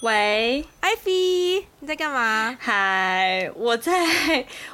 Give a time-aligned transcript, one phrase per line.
[0.00, 2.56] 喂，艾菲，你在干嘛？
[2.58, 3.92] 嗨，我在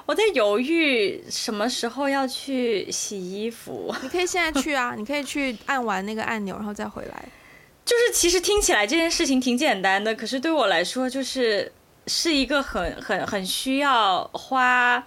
[0.07, 3.93] 我在犹豫什么时候要去洗衣服。
[4.05, 7.25] 你可以现在去啊， 你可以去按完那个按钮，然后再回来。
[7.85, 11.73] 就是其实听起来这件事情挺简单的，可是对我来说，就是
[12.07, 15.05] 是一个很很很需要花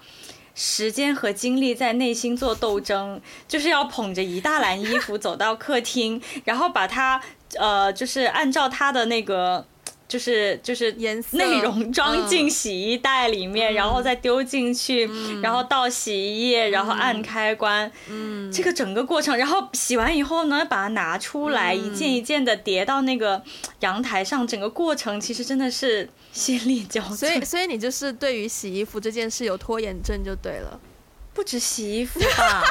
[0.53, 7.21] 时间和精力在内心做斗争，就是要捧着一大篮衣服走到客厅，然后把它
[7.57, 9.65] 呃，就是按照它的那个。
[10.09, 10.91] 就是就是
[11.33, 23.39] 内容装进洗衣袋里面，嗯、然后再丢进去，嗯、然后倒洗衣液，然后按开关，嗯，这个整个过程，然后洗完以后呢，把它拿出来，嗯、一件一件的叠到那个
[23.81, 27.15] 阳台上，整个过程其实真的是心力交瘁。
[27.15, 30.79] 所以，所以你就是对于洗衣服这件事有拖延症就对了，
[31.35, 32.63] 不止洗衣服吧，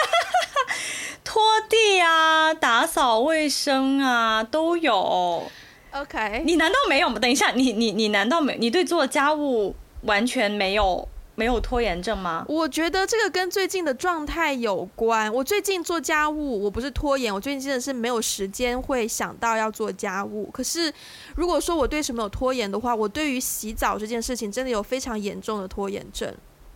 [1.22, 5.50] 拖地啊，打扫卫生啊都有。
[5.92, 7.18] OK，你难道没有吗？
[7.18, 8.56] 等一下，你你你难道没？
[8.58, 12.44] 你对做家务完全没有没有拖延症吗？
[12.46, 15.32] 我觉得这个跟最近的状态有关。
[15.32, 20.50] 我最近做家务，我不是拖延，我最近真的是没有时间会想到要做家务。
[20.52, 20.92] 可是
[21.36, 26.32] 如果说我对什么有拖延的话，我对于洗澡这件事情真的有非常严重的拖延症。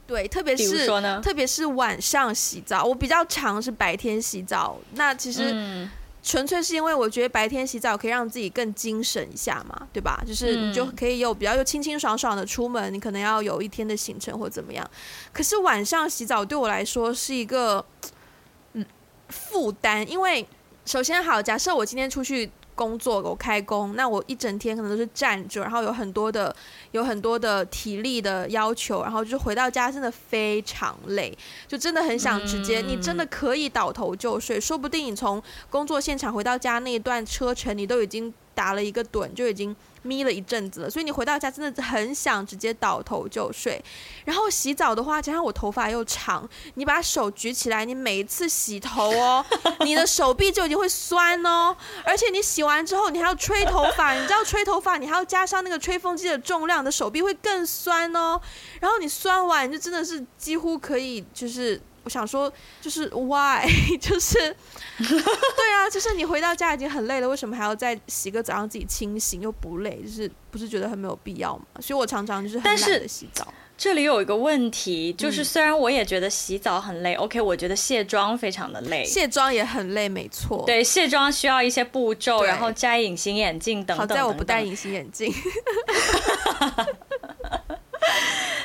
[0.07, 0.87] 对，特别是
[1.23, 4.79] 特别是晚上洗澡，我比较常是白天洗澡。
[4.95, 5.51] 那其实。
[5.53, 5.91] 嗯
[6.23, 10.23] 纯粹是因为我觉得白天洗澡可以让自己更精神一下嘛，对吧？
[10.27, 14.89] 就是你就可以有比较又清清爽爽的出门，你可能要有一天的行程或怎么样。
[15.33, 17.85] 可是晚上洗澡对我来说是一个
[18.75, 18.87] 嗯
[19.29, 20.47] 负担，因为
[20.85, 22.51] 首先好，假设我今天出去。
[22.75, 26.55] 工作我开工，那我一整天可能都是站着，然后有很多的
[26.93, 31.37] 有很多的体力的要求，然后就是回到家真的非常累，
[31.69, 39.75] 就真的很想直接，你真的可以倒头就睡，说不定你从工作现场回到家那一段车程，你都已经打了一个盹，就已经。
[40.05, 43.81] 眯了一阵子了，所以你回到家真的很想直接倒头就睡。
[44.25, 46.45] 然后洗澡的话，加上我头发又长，
[46.75, 49.47] 你把手举起来，你每一次洗头哦，
[49.87, 51.77] 你的手臂就已经会酸哦。
[52.03, 58.41] 而且你洗完之后，你还要吹头发，你知道吹头发，你还要加上那个吹风机的重量，的手臂会更酸哦。
[58.81, 61.81] 然后你酸完，就真的是几乎可以就是。
[62.05, 63.67] 我想说，就是 why，
[64.01, 64.39] 就是，
[64.99, 70.03] 对啊，就是你回到家已经很累了，为什么还要再洗个澡让自己清醒又不累？
[70.03, 71.65] 就是不是觉得很没有必要吗？
[71.81, 73.53] 所以我常常就是很懒得洗澡。
[73.79, 80.63] 这里有一个问题，就是虽然我也觉得洗澡很累，嗯，OK，我觉得卸妆非常的累，卸妆也很累，没错。
[80.67, 84.19] 对，卸妆需要一些步骤，然后摘隐形眼镜等等，等等。
[84.19, 85.33] 好在我不戴隐形眼镜。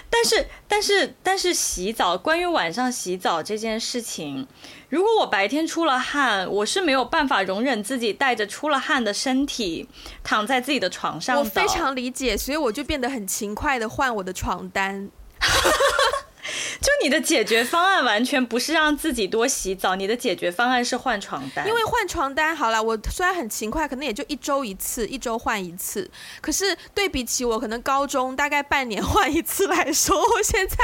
[0.09, 4.47] 但是，但是，但是洗澡，关于晚上洗澡这件事情，
[4.89, 9.87] 如果我白天出了汗，我是没有办法容忍自己带着出了汗的身体
[10.23, 11.41] 躺在自己的床上的。
[11.41, 15.09] 我非常理解，所以我就变得很勤快的换我的床单。
[16.81, 21.67] 就你的解决方案完全不是让自己多洗澡，你的解决方案是换床单。
[21.67, 26.09] 因为换床单好了，我虽然很勤快，可能也就一周一次，一周换一次。
[26.41, 30.75] 可是对比起我可能高中大概半年换一次来说，我现在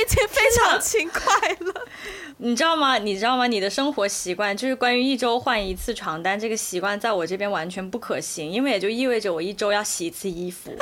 [0.00, 1.86] 已经非常勤快了。
[2.38, 2.98] 你知道吗？
[2.98, 3.46] 你知道吗？
[3.46, 10.74] 你的生活习惯就是关于一周换一次床单这个习惯，在我这边完全不可行，因为也就意味着我一周要洗一次衣服。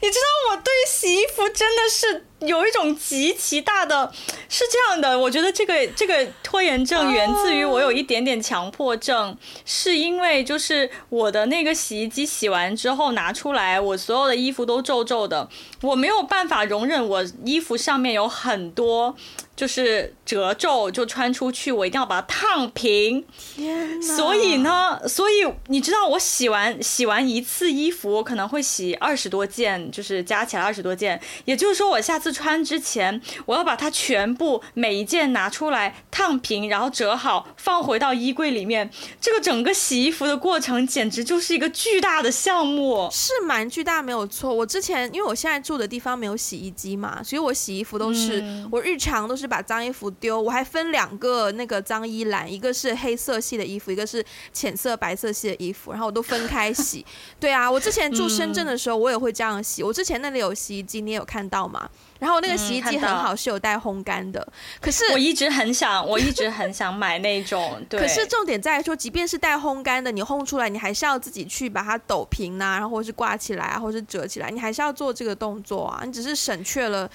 [0.00, 4.12] 你知道我对洗衣服真的是有一种极其大的，
[4.48, 15.48] 是这样的，我觉得这个这个拖延症源自于我有一点点强迫症，是因为就是我的那个洗衣机洗完之后拿出来，我所有的衣服都皱皱的，
[15.80, 19.16] 我没有办法容忍我衣服上面有很多。
[19.56, 23.24] 就是褶皱就穿出去，我一定要把它烫平。
[23.38, 24.02] 天！
[24.02, 31.20] 所以呢，所以你知道，我洗完洗完一次衣服，我可能会洗二十多件，就是加起来二十多件。
[31.44, 38.90] 也就是说，我下次穿之前，我要把它全部每一件拿出来烫平，然后折好，放回到衣柜里面。
[39.20, 43.08] 这个整个洗衣服的过程，简直就是一个巨大的项目。
[43.12, 44.52] 是蛮巨大，没有错。
[44.52, 49.43] 我之前因为我现在住的地方没有洗衣机嘛，所以我洗衣服都是、嗯、我日常都是。
[49.44, 54.24] 是把脏衣服丢，我还分两个那个脏衣篮，一个是黑色系的衣服，一个是
[54.54, 57.04] 浅色白色系的衣服，然后我都分开洗。
[57.38, 59.82] 对啊，我之前住深圳的时候，我也会这样洗。
[59.82, 61.86] 我之前那里有洗衣机，你也有看到吗？
[62.18, 64.46] 然后那个洗衣机很好，是有带烘干的。
[64.80, 67.84] 可是我一直很想，我一直很想买那种。
[67.90, 68.00] 对。
[68.00, 76.02] 可是重点在于说，即便是带烘干的，你烘出来，你还是要自己去把它抖平啊，然后或是挂起来啊，或是折起来，你还是要做这个动作啊。
[76.06, 77.10] 你只是省却了。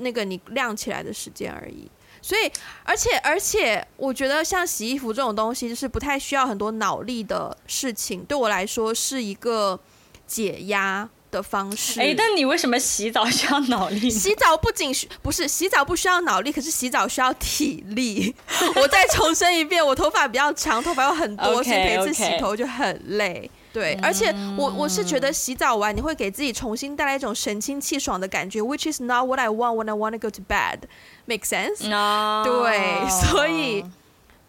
[0.00, 2.50] 那个你晾起来的时间而已，所以，
[2.84, 9.78] 而且而且，我觉得像洗衣服这种东西，就是不太需要很多脑力的事情，对我来说是一个
[10.26, 12.00] 解压的方式。
[12.00, 14.10] 哎，但你为什么洗澡需要脑力？
[14.10, 18.34] 洗澡不仅需不是洗澡不需要脑力，可是洗澡需要体力。
[18.76, 23.50] 我再重申一遍，我头发比较长，头发有很多，okay, 所以每次洗头就很累。
[23.72, 30.80] 对，而且我我是觉得洗澡完你会给自己重新带来一种神清气爽的感觉，which is not what I want when I want to go to bed.
[31.26, 31.88] Make sense?
[31.88, 32.42] No.
[32.44, 33.84] 对，所以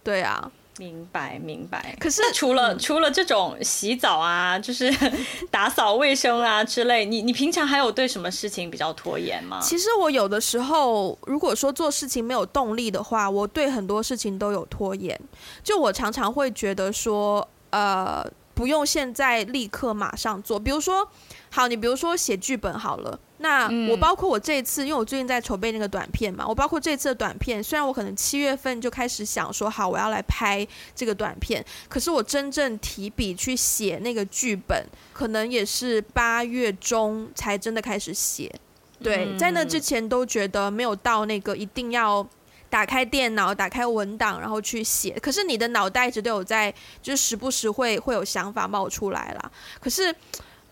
[0.03, 1.95] 对啊，明白明白。
[1.99, 4.91] 可是除了、嗯、除了这种洗澡啊，就是
[5.51, 9.59] 打扫卫生啊之类，你你平常还有对什么事情比较拖延吗？
[9.61, 15.19] 其实我有的时候，如果说做事情没有动力的话，我对很多事情都有拖延。
[15.63, 18.25] 就我常常会觉得说，呃。
[18.61, 21.09] 不用现在立刻马上做，比如说，
[21.49, 38.53] 好，你比如说写剧本好了，那我包括我这一次，因为我最近在筹备那个短片嘛，我包括这次的短片，虽然我可能七月份就开始想说，好，我要来拍这个短片，可是我真正提笔去写那个剧本，可能也是八月中才真的开始写，
[39.01, 42.23] 对，在那之前都觉得没有到那个一定要。
[42.71, 45.19] 打开电脑，打开文档，然后去写。
[45.21, 46.73] 可是你的脑袋一直都有在，
[47.03, 49.51] 就是时不时会会有想法冒出来啦。
[49.79, 50.15] 可是。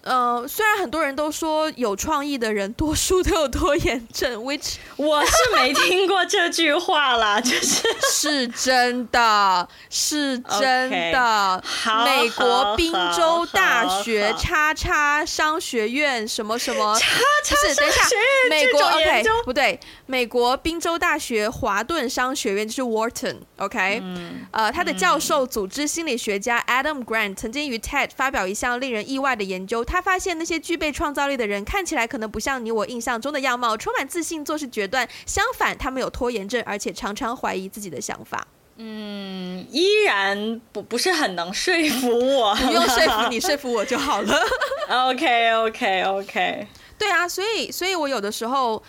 [0.10, 11.64] 呃，虽然很多人都说有创意的人多数都有拖延症，which 我是没听过这句话啦，就是 是真的，是真的。
[11.64, 12.06] Okay.
[12.06, 17.06] 美国宾州大学叉叉商学院什么什么，叉
[17.46, 18.04] 叉不是，等一下，
[18.50, 24.00] 美国 OK 不对，美国宾州大学华顿商学院就是 Wharton，OK，、okay?
[24.02, 29.86] 嗯、呃，他的教授组织心理学家 Adam Grant 曾经于 TED 发表一项令人意外的研究。
[29.86, 35.08] 他发现那些具备创造力的人看起来可能不像你我印象中的样貌，充满自信、做事决断。
[35.26, 38.48] 相反，他们有拖延症，而且常常怀疑自己的想法。
[38.78, 42.56] 嗯，依然不不是很能说服我。
[42.56, 44.40] 不用说服你，说服我就好了。
[44.88, 45.72] OK，OK，OK。
[45.72, 46.68] Okay, okay, okay.
[46.98, 48.82] 对啊，所以，所以我有的时候，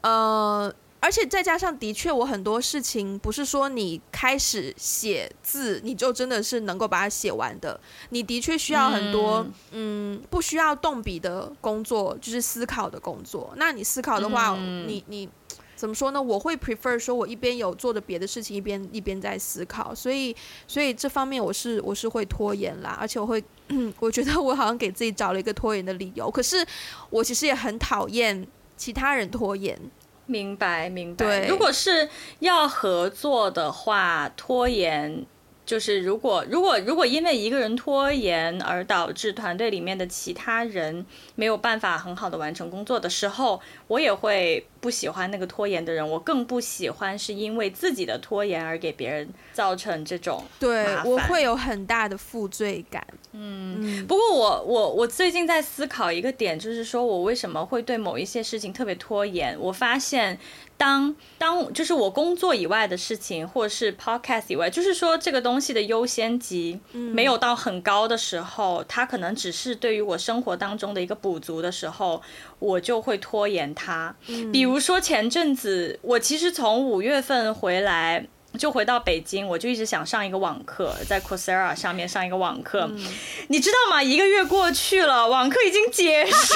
[0.00, 0.72] 呃。
[1.06, 7.80] 而且再加上，的确，我很多事情不是说你开始写字，你就真的是能够把它写完的。
[8.10, 13.54] 你的确需要很多，嗯，嗯，不需要动笔的工作，就是思考的工作。
[13.56, 15.28] 那你思考的话，嗯、你你
[15.76, 16.20] 怎么说呢？
[16.20, 19.94] 我会 prefer 说，我一边有做的别的事情，一边一边在思考。
[19.94, 20.34] 所以，
[20.66, 26.28] 所以这方面我是我是会拖延啦，而且我会，嗯， 我觉得我好像给自己找了一个拖延的理由。
[26.28, 26.66] 可是，
[27.10, 28.44] 我其实也很讨厌
[28.76, 29.80] 其他人拖延。
[30.26, 31.46] 明白，明白。
[31.46, 32.08] 如果是
[32.40, 35.24] 要合作的话，拖延
[35.66, 41.04] 就是如果如果如果因为一个人拖延而导致团队里面的其他人
[41.34, 46.08] 没有办法很好的完成工作的时候，我也会不喜欢那个拖延的人。
[46.08, 50.44] 我更不喜欢是因为自己的拖延而给别人造成这种。
[50.60, 53.04] 对，我会有很大的负罪感。
[53.32, 59.54] 嗯，不过我我我最近在思考一个点，就是说我为什么会对某一些事情特别拖延。
[59.60, 60.38] 我发现
[60.76, 72.22] 当，当当就是我工作以外的事情，或者是 podcast 以外，就是说这个东西的优先级没有到很高的时候，它可能只是对于我生活当中的一个补足的时候，
[72.58, 74.14] 我就会拖延它。
[74.52, 78.26] 比如说前阵子，我其实从五月份回来。
[78.56, 82.88] 就回到北京，我就一直想上一个网课，在 Coursera 上面上一个网课。
[82.90, 83.06] 嗯、
[83.48, 84.02] 你知道吗？
[84.02, 86.54] 一个月过去了，网课已经结束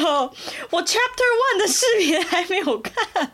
[0.00, 0.32] 了，
[0.70, 3.32] 我 Chapter One 的视频还没有看，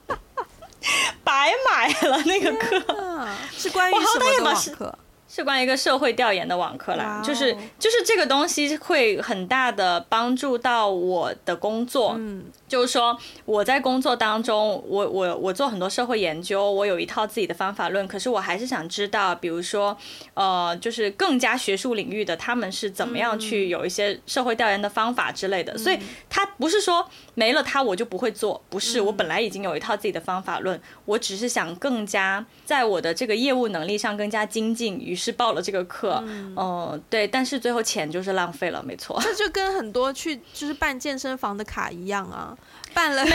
[1.24, 3.28] 白买了那个课。
[3.56, 4.98] 是关于什么的网课？
[5.28, 12.14] 是关于一个社会调研的网课啦，就是就是这个东西会很大的帮助到我的工作。
[12.16, 18.08] 嗯，就是说我在工作当中，我我我做很多社会研究，我有一套自己的方法论。
[18.08, 19.94] 可是我还是想知道，比如说
[20.32, 25.76] 呃，就是更加学术领域的他们是怎么样去有一些社会调研的方法之类的。
[25.76, 25.98] 所以
[26.30, 35.26] 他不是说没了他我就不会做，不是，我本来已经有一套自己的方法论，我只是想更加在我的这个业务能力上更加精进，于是。
[35.26, 39.20] 是报了这个课，嗯、呃，对，但是最后钱就是浪费了，没错。
[39.20, 42.55] 这就跟很多去就是办健身房的卡一样啊，
[42.94, 43.30] 办了，没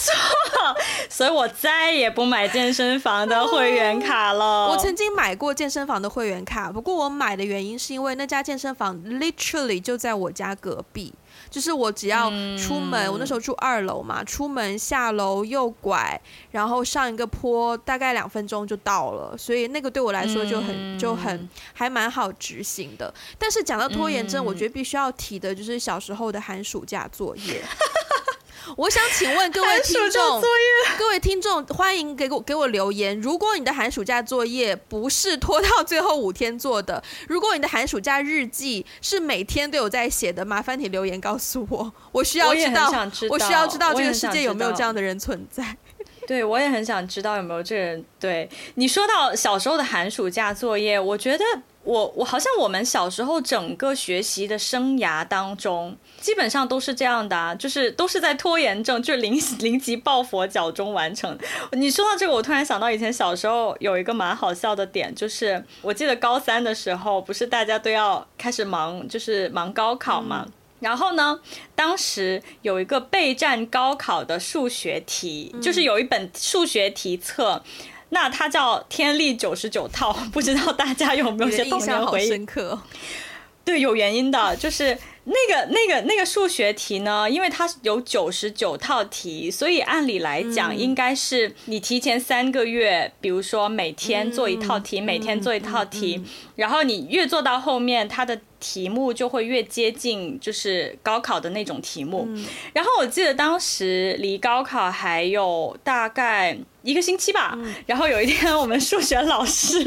[0.00, 0.76] 错。
[1.08, 4.68] 所以我再也不买健身房的会员卡了。
[4.68, 11.14] 我曾经买过健身房的会员卡，不过我买的原因是因为那家健身房 literally 就在我家隔壁。
[11.50, 16.18] 就是我只要出门，嗯、我那时候住二楼嘛，出门下楼右拐，
[16.50, 23.12] 然后上一个坡，大概两分钟就到了，所以那个对我来说就很、嗯、就很还蛮好执行的。
[23.38, 27.62] 但是讲到拖延症，我觉得必须要提的就是小时候的寒暑假作业。
[28.74, 30.42] 我想请问各位听众，
[30.98, 33.18] 各位听众，欢迎给我给我留言。
[33.20, 45.76] 如果你的寒暑假作业不是拖到最后五天做的，如果你的寒暑假日记是每天都有在写的，麻烦你留言告诉我， 我需要知道，我，知道我需要知道这个世界有没有这样的人存在。
[46.26, 48.04] 对，我也很想知道有没有这人。
[48.18, 51.44] 对，你说到小时候的寒暑假作业，我觉得
[51.86, 61.38] 我我好像我们小时候整个学习的生涯当中，基本上都是这样的啊，就是都是在拖延症，就临 临急抱佛脚中完成。
[61.72, 70.44] 你说到这个，我突然想到以前小时候有一个蛮好笑的点，就是我记得高三的时候，不是大家都要开始忙，就是忙高考嘛。
[70.44, 71.40] 嗯然后呢，
[71.74, 77.62] 当时有一个备战高考的数学题，嗯、就是有一本数学题册，
[78.18, 82.28] 那它叫《天利九十九套》， 不知道大家有没有些童年回忆？
[82.30, 82.80] 深刻。
[83.62, 84.96] 对，有原因的，就是
[85.28, 96.22] 那个那个那个数学题呢，因为它有九十九套题，所以按理来讲，应该是你提前三个月，比如说每天做一套题，每天做一套题，
[96.54, 102.28] 然后你越做到后面，它的题目就会越接近就是高考的那种题目。
[102.72, 109.84] 然后我记得当时离高考还有大概一个星期吧，然后有一天我们数学老师。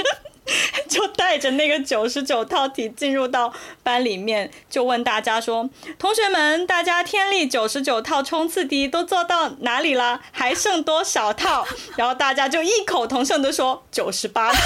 [0.87, 5.69] 就带着那个九十九套题进入到班里面，就问大家说
[5.99, 10.21] ：“同学们，大家天力九十九套冲刺题都做到哪里了？
[10.31, 11.65] 还剩多少套？”
[11.97, 14.59] 然后大家就异口同声的说：“九十八套。”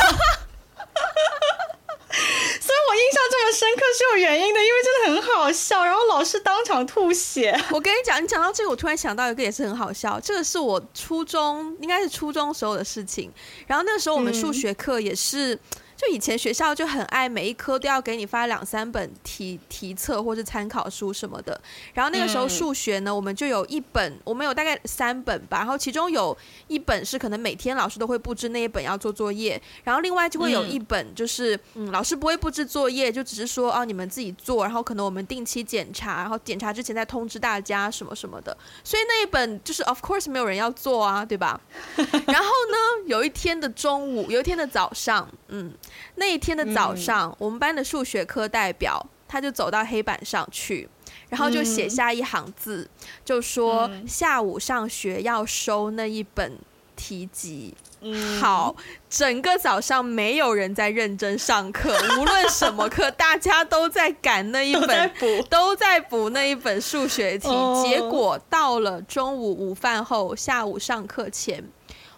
[2.14, 7.60] 所以我印象这么深刻是有原因的，因为真的很好笑，然后老师当场吐血。
[7.72, 13.32] 我跟你讲，你讲到这个，我突然想到一个也是很好笑，这个是我初中应该是初中时候的事情，
[13.66, 15.56] 然后那时候我们数学课也是。
[15.56, 15.60] 嗯
[15.96, 21.60] 就以前学校就很爱每一科都要给你发两三本题题册或是参考书什么的，
[21.94, 26.36] 然后那个时候数学呢，我们就有一本，我们有大概三本吧，然后其中有
[26.68, 41.60] 一本是可能每天老师都会布置那一本要做作业，然后另外就会有一本就是嗯，老师不会布置作业，就只是说哦你们自己做，然后可能我们定期检查，然后检查之前再通知大家什么什么的，所以那一本就是 of course 没有人要做啊，对吧？
[41.96, 45.72] 然后呢，有一天的中午，有一天的早上，嗯。
[46.16, 50.88] 那一天的早上，嗯、我们班的数学课代表他就走到黑板上去，
[51.30, 56.58] 然后就写下一行字，嗯、就说下午上学要收那一本
[56.96, 57.74] 题集。
[58.06, 58.76] 嗯、好，
[59.10, 65.10] 整个早上没有人在认真上课， 无论什么课，大家都在赶那一本，
[65.50, 67.48] 都在补那一本数学题。
[67.48, 71.64] 哦、结果到了中午午饭后，下午上课前。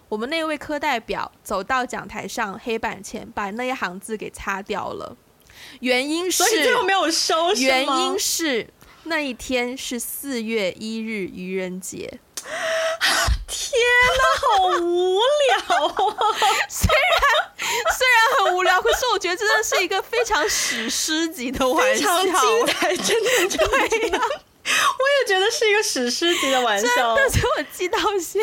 [0.08, 5.16] 我们那位科代表走到讲台上，黑板前把那一行字给擦掉了。
[5.80, 7.52] 原因是，最后没有收。
[7.54, 8.68] 原因是
[9.04, 12.20] 那一天是四月一日愚人节。
[13.48, 13.80] 天
[14.18, 16.16] 哪，好无聊啊！
[16.68, 23.66] 虽然虽然很无聊，可是我觉得真的是一个非常史诗级的玩笑， 非常精彩，真的，真的。
[23.68, 24.20] 对呀。
[24.98, 28.42] 我也觉得是一个史诗级的玩笑，真的，所以我记到现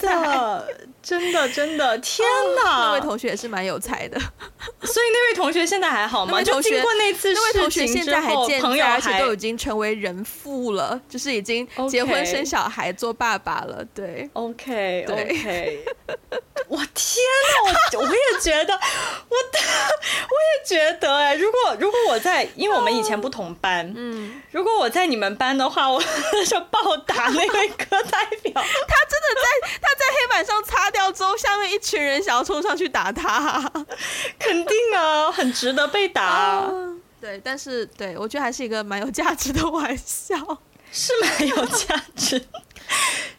[0.00, 0.68] 在，真的，
[1.02, 2.26] 真的，真的，天
[2.56, 2.62] 哪！
[2.62, 6.42] 那位同学也是蛮有才的，所以那位同学现在还好吗？
[6.42, 13.84] 就经过那次事情之后，现在还健在，而且都已经成为人父了，就是已经结婚生小孩做爸爸了。
[13.94, 15.84] 对，OK，对，OK。
[16.68, 17.24] 我天
[17.92, 17.98] 哪！
[17.98, 19.58] 我我也觉得，我的
[20.28, 26.00] 我也觉得哎，如果如果我在，因为我们以前不同班，嗯，如果我在你们班的话，我
[26.46, 28.52] 就暴打那位课代表。
[28.54, 33.60] 他真的在他在黑板上擦掉之后，下面一群人想要冲上去打他，
[34.38, 36.62] 肯定啊，很值得被打。
[36.68, 40.36] Uh, 对，但是对我觉得还是一个蛮有价值的玩笑，
[40.92, 42.46] 是蛮有价值，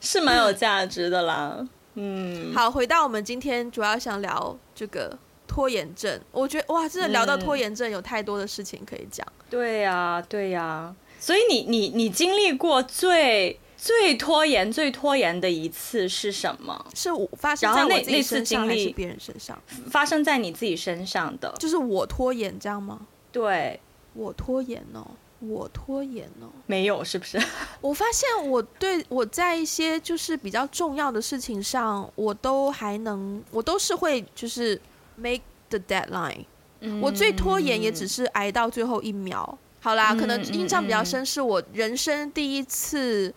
[0.01, 1.57] 是蛮有价值的啦。
[1.95, 6.19] 嗯，好，回到我们今天主要想聊这个拖延症。
[6.31, 9.25] 我觉得哇，真的聊到拖延症，有太多的事情可以讲。
[9.27, 10.95] 嗯、对呀、啊，对呀、啊。
[11.19, 16.85] 所以你你你经历过最最拖延最拖延的一次是什么？
[16.93, 19.59] 是我发生在我自己身上还是别人身上？
[19.89, 23.07] 发生在你自己身上的，就是我拖延这样吗？
[23.31, 23.79] 对，
[24.13, 25.07] 我拖延哦。
[25.39, 27.41] 我拖延哦，没有，是不是？
[27.81, 34.79] 我发现我对我在一些就是比较重要的事情上，我都还能，我都是会就是
[35.15, 36.45] make the deadline。
[36.79, 39.57] 嗯，我最拖延也只是挨到最后一秒。
[39.81, 43.33] 好啦，可能印象比较深是我人生第一次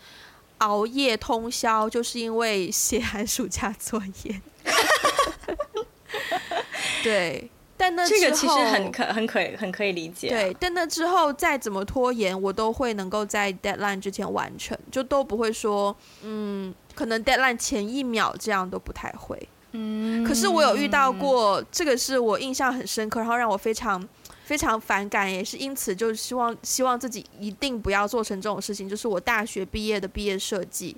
[0.59, 4.41] 熬夜通宵，就是因为写寒暑假作业。
[7.03, 7.51] 对。
[7.79, 10.31] 但那这个其实很可很可以很可以理解、啊。
[10.31, 19.49] 对，但那之后再怎么拖延，我都会能够在 deadline 之前完成，就都不会说，嗯，可能 deadline 前一秒这样都不太会。
[19.73, 24.07] 嗯，可是我有遇到过，这个是我印象很深刻，然后让我非常
[24.45, 30.97] 非常反感，也是因此就希望希望自己一定不要做成这种事情，就是我大学毕业的毕业设计。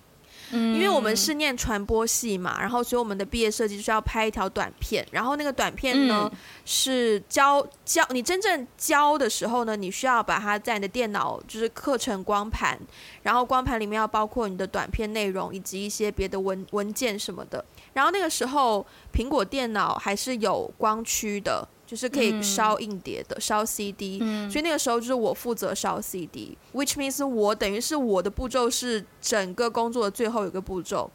[0.53, 12.79] 嗯，因为我们是念传播系嘛，然后所以我们的毕业设计就是要拍一条短片，然后那个短片呢、嗯、是交交你真正交的时候呢，你需要把它在你的电脑就是刻成光盘，
[13.23, 21.67] 然后光盘里面要包括你的短片内容以及一些别的文文件什么的，然后那个时候苹果电脑还是有光驱的。
[21.91, 31.11] 就是可以烧硬碟的，烧、嗯、CD，、嗯、所以那个时候就是我负责烧 CD，which means 我等于是我的步骤是整个工作的最后一个步骤。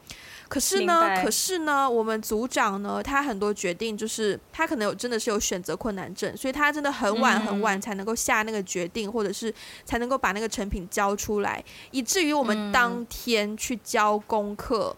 [0.50, 9.54] 可是呢，可是呢，我们组长呢，他很多决定就是他可能有真的是有选择困难症，所以他真的很晚很晚才能够下那个决定，嗯、或者是
[9.86, 14.94] 才能够把那个成品交出来，以至于我们当天去交功课。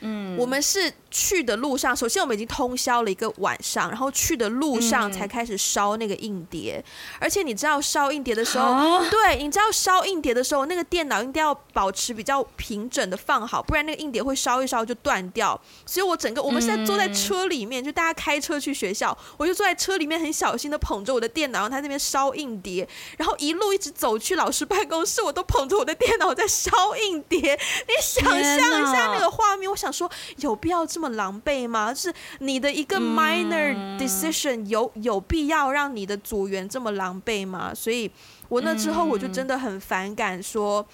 [0.00, 6.82] 嗯，我们是去的路上，首先我们已经通宵了一个晚上，然后去的路上才开始烧那个硬碟。
[7.18, 15.60] 而且你知道烧硬碟的时候，对，你知道烧硬碟的时候，那个电脑一定要保持比较平整的放好，不然那个硬碟会烧一烧就断掉。
[15.84, 27.58] 所以我整个我们现在坐在车里面，就大家开车去学校，我就坐在车里面很小心的捧着我的电脑，然后他那边烧硬碟，然后一路一直走去老师办公室，我都捧着我的电脑在烧硬碟。
[27.86, 29.88] 你想象一下那个画面，我想。
[29.88, 31.92] 说有必要这么狼狈吗？
[31.92, 37.72] 就是你的一个 minor decision 有有必要让你的组员这么狼狈吗？
[37.74, 38.10] 所以
[38.48, 40.84] 我那之后我就真的很反感说，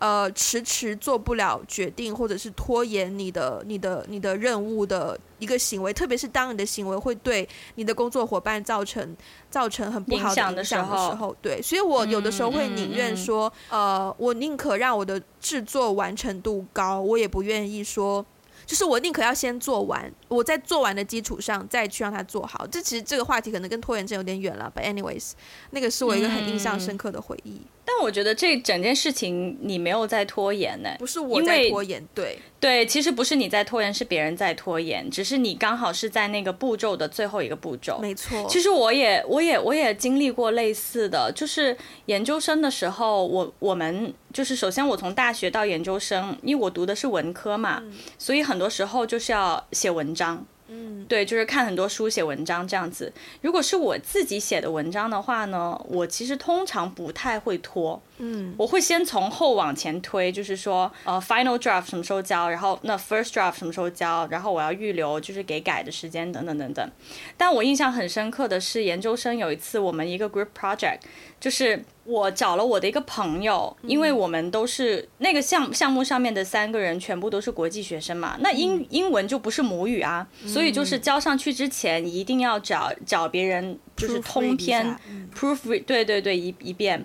[0.00, 9.16] 呃，迟迟做不了决定，或者是拖延你的、你的、你的任务的一个行为，特别是当你的行为会对你的工作伙伴造成
[9.50, 18.24] 造成很不好的影响的时候，对，所以我有的时候会宁愿说，呃，我宁可让我的制作完成度高，我也不愿意说。
[18.66, 22.66] 就是我宁可要先做完，我在做完的基础上再去让它做好。
[22.66, 25.32] 这其实这个话题可能跟拖延症有点远了，but anyways，
[25.70, 27.50] 那个是我一个很印象深刻的回忆。
[27.50, 37.98] 嗯但我觉得这整件事情你没有在拖延呢，不是我在拖延，对对，其实不是你在拖延，是别人在拖延，只是你刚好是在那个步骤的最后一个步骤。
[38.00, 50.23] 没错，其实我也我也我也经历过类似的，就是研究生的时候，我我们就是首先我从大学到研究生，因为我读的是文科嘛，嗯，所以很多时候就是要写文章。
[50.68, 53.12] 嗯，对，就是看很多书、写文章这样子。
[53.42, 58.00] 如果是我自己写的文章的话呢，我其实通常不太会拖。
[58.18, 66.90] 嗯，我会先从后往前推，就是说，呃，final draft 什么时候交，然后那 first draft 什么时候交，然后我要预留就是给改的时间等等等等。
[67.36, 70.98] 但我印象很深刻的是，研究生有一次我们一个 group project，
[71.40, 84.96] 就是我找了我的一个朋友，因为我们都是那个项项目上面的三个人全部都是国际学生嘛，那英英文就不是母语啊，所以就是交上去之前一定要找找别人就是通篇
[85.34, 87.04] proofread，对对对，一一遍。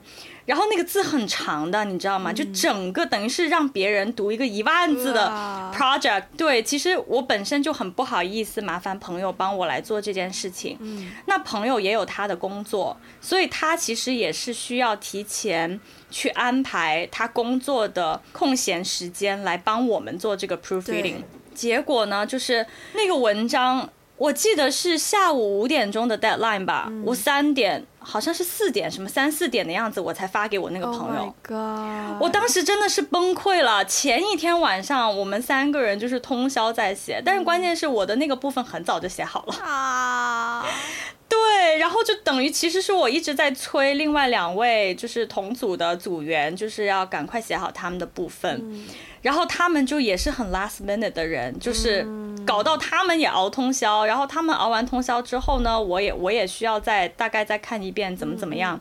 [0.50, 2.34] 然后那个字很长的，你知道吗？
[2.34, 5.30] 就整个等于是让别人读一个一万字的
[5.72, 6.24] project。
[6.36, 10.76] 对，其实我本身就很不好意思麻烦朋友帮我来做这件事情。
[10.80, 21.18] 嗯那朋友也有他的工作，所以他其实也是需要提前去安排他工作的空闲时间来帮我们做这个 proofreading。
[21.54, 23.88] 结果呢，就是那个文章。
[24.18, 31.24] 我记得是下午五点钟的 deadline 吧，嗯、我三点好像是四点什么三四点的样子，我才发给我那个朋友。
[31.50, 33.86] Oh、我当时真的是崩溃了。
[33.86, 39.54] 前一天晚上我们三个人就是通宵在写，但是关键是我的那个部分很早就写好了。
[39.64, 40.70] 啊、嗯，
[41.30, 48.60] 对，然后就等于其实是我一直在催另外两位就是同组的组员，就是要赶快写好他们的部分。
[48.64, 48.88] 嗯
[49.22, 52.08] 然后他们就也是很 last minute 的人，就是
[52.46, 54.06] 搞到他们也熬通宵。
[54.06, 58.80] 然后他们熬完通宵之后呢，我也我也需要再大概再看一遍怎么怎么样。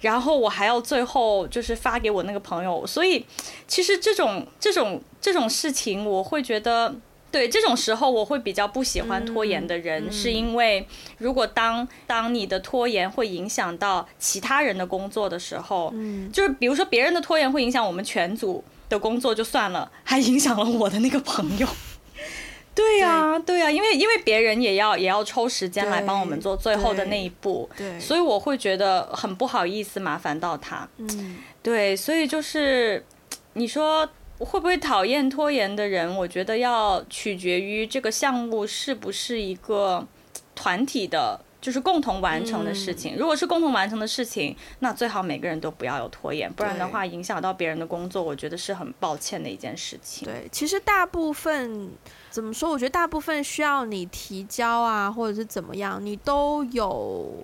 [0.00, 2.86] 然后我还要最后就是发给我那个朋友。
[2.86, 3.24] 所以
[3.68, 6.94] 其实这种这种这种事情，我会觉得，
[7.30, 10.86] 对这种时候我会比较不喜欢拖延的人，是因为
[11.18, 15.92] 如果当当你的拖延会影响到其他人的工作的时候，
[16.32, 18.64] 就是比如说别人的拖延会影响我们全组。
[18.88, 21.66] 的工作就算了，还影响了我的那个朋友。
[22.76, 30.86] 对呀、啊，对呀、啊，因为因为别人也要也要抽时间来帮我们做最后的那一步，对，所以我会觉得很不好意思麻烦到他。
[30.98, 33.02] 嗯，对，所以就是
[33.54, 34.06] 你说
[34.38, 36.14] 会不会讨厌拖延的人？
[36.16, 40.06] 我觉得要取决于这个项目是不是一个
[40.54, 41.40] 团体的。
[41.66, 43.16] 就是共同完成的事情。
[43.16, 50.28] 嗯、如果是共同完成的事情，那最好每个人都不要有拖延，不然的话影响到别人的工作，我觉得是很抱歉的一件事情。
[50.28, 51.90] 对，其实大部分
[52.30, 52.70] 怎么说？
[52.70, 57.34] 我觉得大部分需要你提交啊，或者是怎么样，你都有。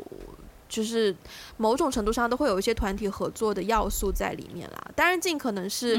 [0.73, 1.15] 就是
[1.59, 4.91] 某种程度上都会有一些团体合作的要素在里面啦。
[4.97, 5.93] 当然，尽可能是，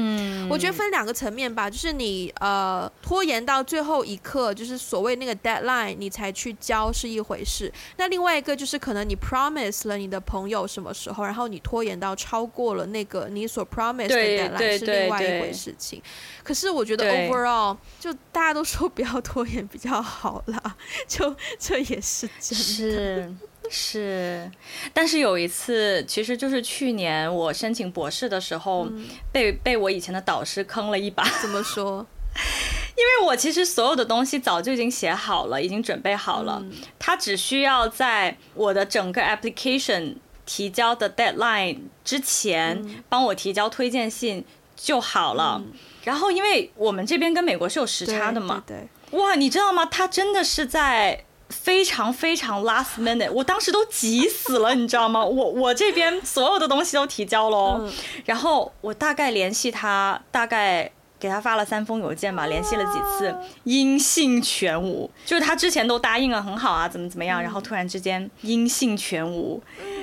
[0.50, 1.70] 我觉得分两个层面吧。
[1.70, 7.72] 就是你呃拖延到最后一刻，就是所谓那个 deadline，你才去交是一回事。
[7.98, 16.02] 那另外一个就是可能你 promise 了你的朋友什么时候，然后你拖延到超过了那个你所 promise 的 deadline 是另外一回事情。
[16.42, 22.64] 可是我觉得 overall 就大家都说不要拖延比较好啦， 就这也是真的。
[22.64, 23.34] 是。
[23.70, 24.50] 是，
[24.92, 31.24] 但是有一次，其实就是去年我申请博士的时候，嗯、被被我以前的导师坑了一把。
[31.40, 32.06] 怎么说？
[32.96, 44.44] 因为我其实所有的东西早就已经写好了，已经准备好了，嗯、他只需要在我的整个 application 提交的 deadline 之前帮我提交推荐信
[44.76, 45.60] 就好了。
[45.64, 45.72] 嗯、
[46.04, 49.86] 然后，因为我们这边跟美国是有时差的嘛，对对对，哇，你知道吗？
[49.86, 51.24] 他真的是在。
[51.50, 55.24] 非常非常 last minute，我当时都急死了，你知道吗？
[55.24, 57.92] 我我这边所有的东西都提交了，嗯、
[58.24, 65.10] 然后我大概联系他，大概给他发了三封邮件吧，联系了几次，音信全无。
[65.24, 69.62] 就是他之前都答应了很好啊，怎么怎么样，然后突然之间音信全无，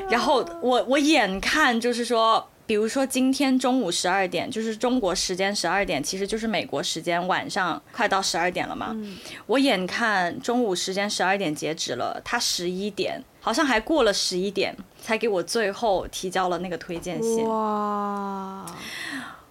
[0.09, 2.47] 然后我我眼看就是说。
[2.71, 8.91] 比如说今天中午十二点，就是中国时间十二点，其实就是美国时间晚上快到十二点了嘛。
[8.93, 17.45] 嗯、我眼看中午时间十二点截止了，他十一点好像还过了十一点才给我最后提交了那个推荐信。
[17.45, 18.65] 哇！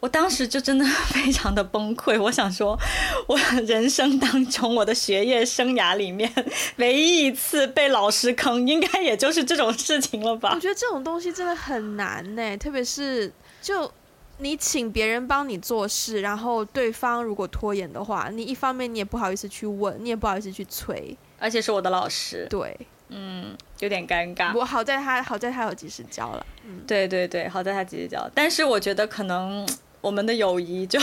[0.00, 2.78] 我当时就真的 非常的崩溃，我想说，
[3.26, 6.32] 我人生当中我的学业生涯里面
[6.76, 10.52] 唯一一次被老师坑，应该也就是这种事情了吧？
[10.54, 13.92] 我觉得这种东西真的很难呢，特别是就
[14.38, 22.74] 你请别人帮你做事，然后对方如果拖延的话，你一方面你也不好意思去问，你也不好意思去催，而且是我的老师，对，
[23.10, 24.56] 嗯，有点尴尬。
[24.56, 29.68] 我好在他好在他有及时交了，嗯，对对对，好在他及时交，但是我觉得可能。
[30.00, 30.98] 我们的友谊就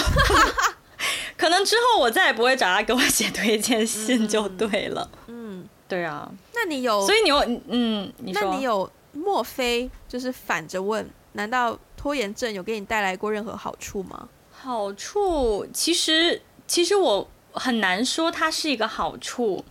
[1.37, 5.09] 可能之后我再也不会找他给我写推荐信就对了。
[5.27, 6.31] 嗯，嗯对啊。
[6.53, 7.05] 那你有？
[7.05, 8.91] 所以你有嗯，你说，那你有？
[9.13, 11.07] 莫非就是反着问？
[11.33, 14.29] 难道拖延症有给你带来过任何好处吗？
[14.51, 19.63] 好处其实其实我很难说它是一个好处，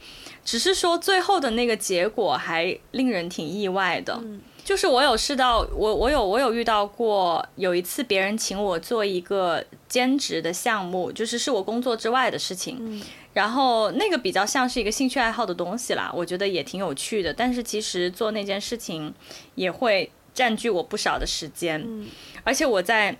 [0.44, 4.18] 只是说最后的那个结果还令人挺意外的。
[4.22, 13.00] 嗯就是我有试到，我我有我有遇到过，有一次别人请我做一个兼职的项目，就是是我工作之外的事情，嗯，
[13.32, 19.14] 然后那个比较像是一个兴趣爱好的东西啦，我觉得也挺有趣的，但是其实做那件事情
[19.54, 22.08] 也会占据我不少的时间，嗯，
[22.42, 23.16] 而且我在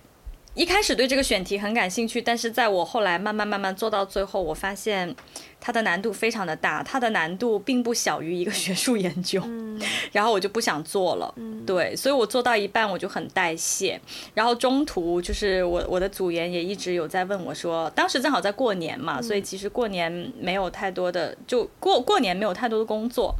[0.57, 5.15] 一开始对这个选题很感兴趣，但是在我后来慢慢慢慢做到最后，我发现。
[5.59, 9.81] 它的难度非常的大，它的难度并不小于一个学术研究，嗯、
[10.13, 13.99] 然后我就不想做了，嗯、对，所以我做到一半我就很代谢，
[14.35, 23.35] 然后中途就是我我的组员也一直有在问我说，当时正好在过年嘛，嗯、所以其实过年没有太多的，就过过年没有太多的工作。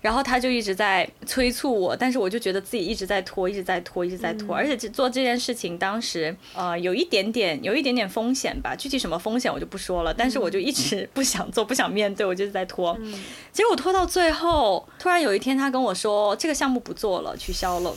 [0.00, 12.98] 然后他就一直在催促我，但是我就觉得自己一直在拖，一直在拖，一直在拖，而且做这件事情当时呃有一点点有一点点风险吧，具体什么风险我就不说了，但是我就一直 不想做，不想面对，我就在拖。
[13.52, 17.94] 结果拖到最后，突然有一天他跟我说这个项目不做了，取消了，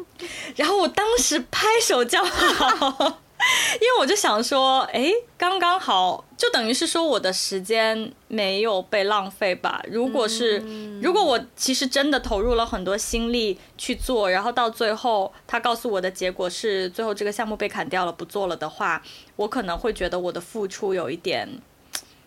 [0.56, 3.20] 然后我当时拍手叫好。
[3.74, 9.80] 因为我就想说，哎，刚刚好，就等于是说我的时间没有被浪费吧。
[9.88, 10.58] 如果是，
[11.00, 19.00] 如果我其实真的投入了很多心力去做，然后到最后他告诉我的结果是最后这个项目被砍掉了，不做了的话，
[19.36, 21.48] 我可能会觉得我的付出有一点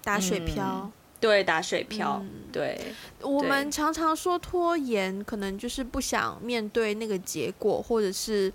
[0.04, 0.63] 打水漂。
[0.86, 2.24] 嗯，对，打水漂。
[2.54, 2.80] 对，
[3.19, 8.52] 我们常常说拖延，可能就是不想面对那个结果，或者是，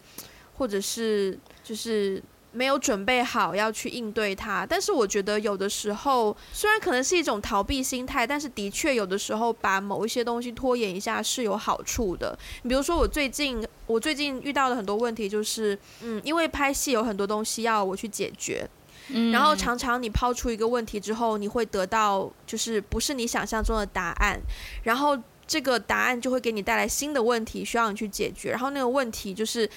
[0.57, 2.23] 或者是，就是。
[2.53, 12.39] 没有准备好要去应对它，但是我觉得有的时候虽然可能是一种逃避心态，但是的确有的时候把某一些东西拖延一下是有好处的。
[12.63, 18.67] 比如说我最近我最近遇到的很多问题就是，嗯，因为拍戏有很多东西要我去解决，
[19.09, 24.41] 嗯，然后常常你抛出一个问题之后，你会得到就是不是你想象中的答案，
[24.85, 29.69] 然后这个答案就会给你带来新的问题需要你去解决，然后那个问题就是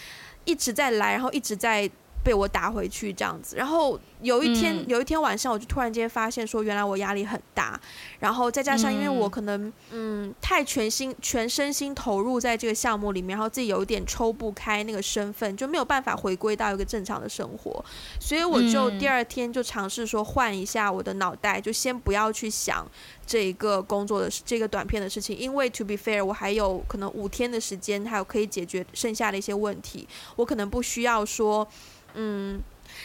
[0.45, 1.89] 一直在来，然后一直在。
[2.23, 7.79] 被我打回去这样子，然后有一天，有一天晚上，我就突然间发现说，原来我压力很大，
[8.19, 17.84] 然后再加上因为我可能嗯太全心全身心投入在这个项目里面，然后自己有一点抽不开那个身份，就没有办法回归到一个正常的生活，
[18.19, 22.86] 所以我就第二天就尝试说换一下我的脑袋，就先不要去想
[23.25, 31.65] 这一个工作的这个短片的事情，因为 to be fair，我还有可能五天的时间，还有可以解决剩下的一些问题，我可能不需要说
[32.15, 32.61] 嗯。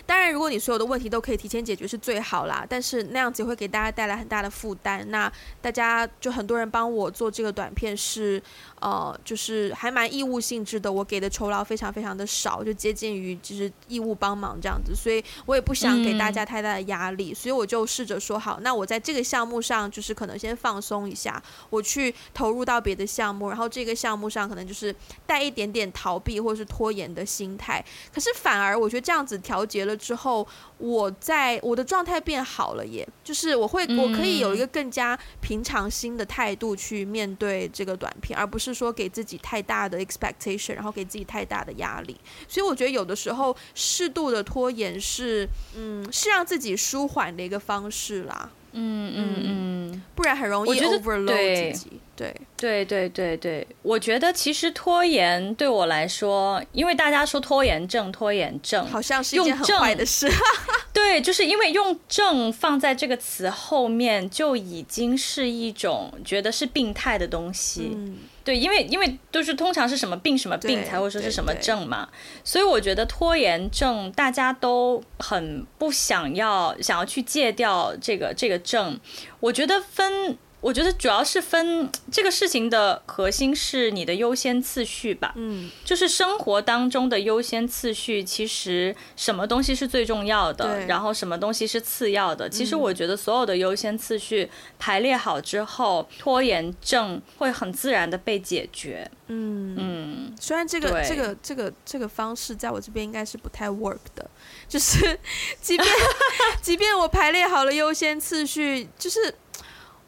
[0.06, 5.08] 当然，如果你所有的问题都可以提前解决是最好啦，但是那样子也会给大家带来很大的负担。
[5.10, 8.42] 那大家就很多人帮我做这个短片是，
[8.84, 24.94] 呃，就是还蛮义务性质的，我给的酬劳非常非常的少，就接近于就是义务帮忙这样子，所以我也不想给大家太大的压力，嗯、所以我就试着说好，那我在这个项目上就是可能先放松一下，我去投入到别的项目，然后这个项目上可能就是
[25.26, 27.82] 带一点点逃避或是拖延的心态。
[28.12, 42.16] 可是反而我觉得这样子调节了之后，我在我的状态变好了，也就是我会我可以有一个更加平常心的态度去面对这个短片，而不是说给自己太大的 expectation，然后给自己太大的压力。
[42.48, 48.50] 所以我觉得有的时候适度的拖延是，嗯，是让自己舒缓的一个方式啦。
[48.76, 52.00] 嗯嗯嗯，不然很容易 overload 自己。
[52.16, 60.28] 对对对对对，我觉得其实拖延对我来说，因为大家说拖延症，拖延症好像是一件很坏的事。
[60.92, 67.92] 对，就是因为用“症”放在这个词后面，就已经是一种觉得是病态的东西。
[67.94, 72.08] 嗯、对，因为因为都是通常是什么病什么病才会说是什么症嘛，
[72.44, 79.00] 所以我觉得拖延症大家都很不想要，想要去戒掉这个这个症。
[79.40, 80.38] 我觉得分。
[80.64, 92.48] 我觉得主要是分这个事情的核心是你的优先次序吧，嗯，就是生活当中的优先次序，其实什么东西是最重要的，然后什么东西是次要的。
[92.48, 94.48] 其实我觉得所有的优先次序
[94.78, 99.10] 排列好之后，拖延症会很自然的被解决。
[99.26, 104.30] 嗯嗯，虽然这个这个这个这个方式在我这边应该是不太 work 的，
[104.66, 105.20] 就是
[105.60, 105.86] 即便
[106.62, 109.34] 即便我排列好了优先次序，就是。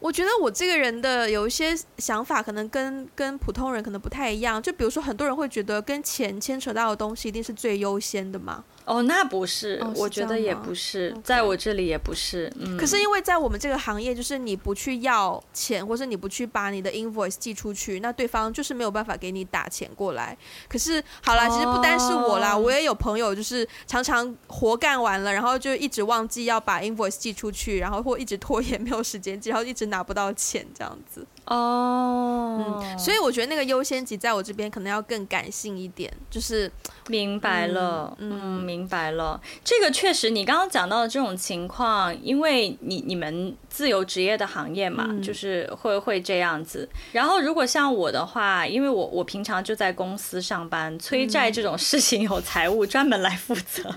[0.07, 4.63] 我觉得我这个人的有一些想法，可能跟跟普通人可能不太一样。
[4.63, 8.63] 就比如说，很多人会觉得跟钱牵扯到的东西一定是最优先的嘛。
[8.85, 12.49] 哦，那不是，我觉得也不是.在我这里也不是。
[12.57, 20.37] 嗯，可是因为在我们这个行业，就是你不去要钱，或是你不去把你的 invoice 寄出去，那对方就是没有办法给你打钱过来。
[20.69, 31.25] 可是好啦，其实不单是我啦，哦、我也有朋友，就是常常活干完了，然后就一直忘记要把 invoice 寄出去，然后或一直拖延没有时间寄，然后一直拿不到钱这样子。
[31.45, 36.69] 哦，嗯，所以我觉得那个优先级在我这边可能要更感性一点，就是
[37.07, 39.39] 明白了，嗯，嗯，明白了。
[39.63, 46.87] 这个确实，你刚刚讲到的这种情况，因为你你们自由职业的行业嘛，嗯，就是会会这样子。
[47.13, 53.95] 然后如果像我的话，因为我我平常就在公司上班，催债这种事情有财务专门来负责。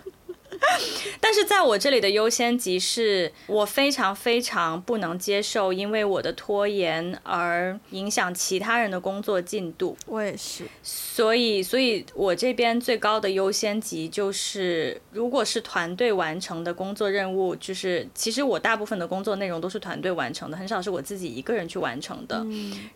[1.21, 9.97] 但是在我这里的优先级是我非常非常不能接受，因为我的拖延而影响其他人的工作进度。
[10.07, 22.45] 我也是，所以，所以我这边最高的优先级就是，如果是团队完成的工作任务，就是其实我大部分的工作内容都是团队完成的，很少是我自己一个人去完成的。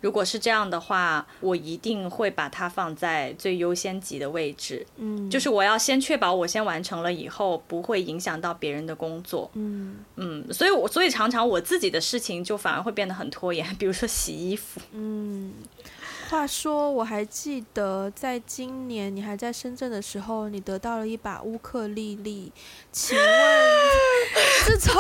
[0.00, 4.86] 如果是这样的话，我一定会把它放在最优先级的位置。
[4.96, 7.53] 嗯，就是我要先确保我先完成了以后。
[7.56, 14.80] 不会影响到别人的工作，嗯嗯，所以我所以常常我自己的事情就反而会变得很拖延，比如说洗衣服。
[14.92, 15.52] 嗯，
[16.28, 22.52] 话说我还记得在今年你还在深圳的时候，你得到了一把乌克丽丽，
[22.92, 23.26] 请问
[24.64, 24.94] 自从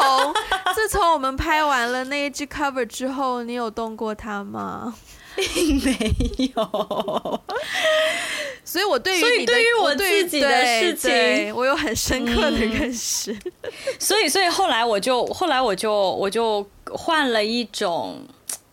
[0.74, 4.94] 自从我们拍完了那一支 cover 之后，你有动过它吗？
[5.36, 6.14] 并 没
[6.54, 7.40] 有。
[8.74, 13.32] 所以，我对于所以对于我自己的事情，我有很深刻的认识。
[13.32, 18.20] 嗯、所以，所以后来我就后来我就我就换了一种。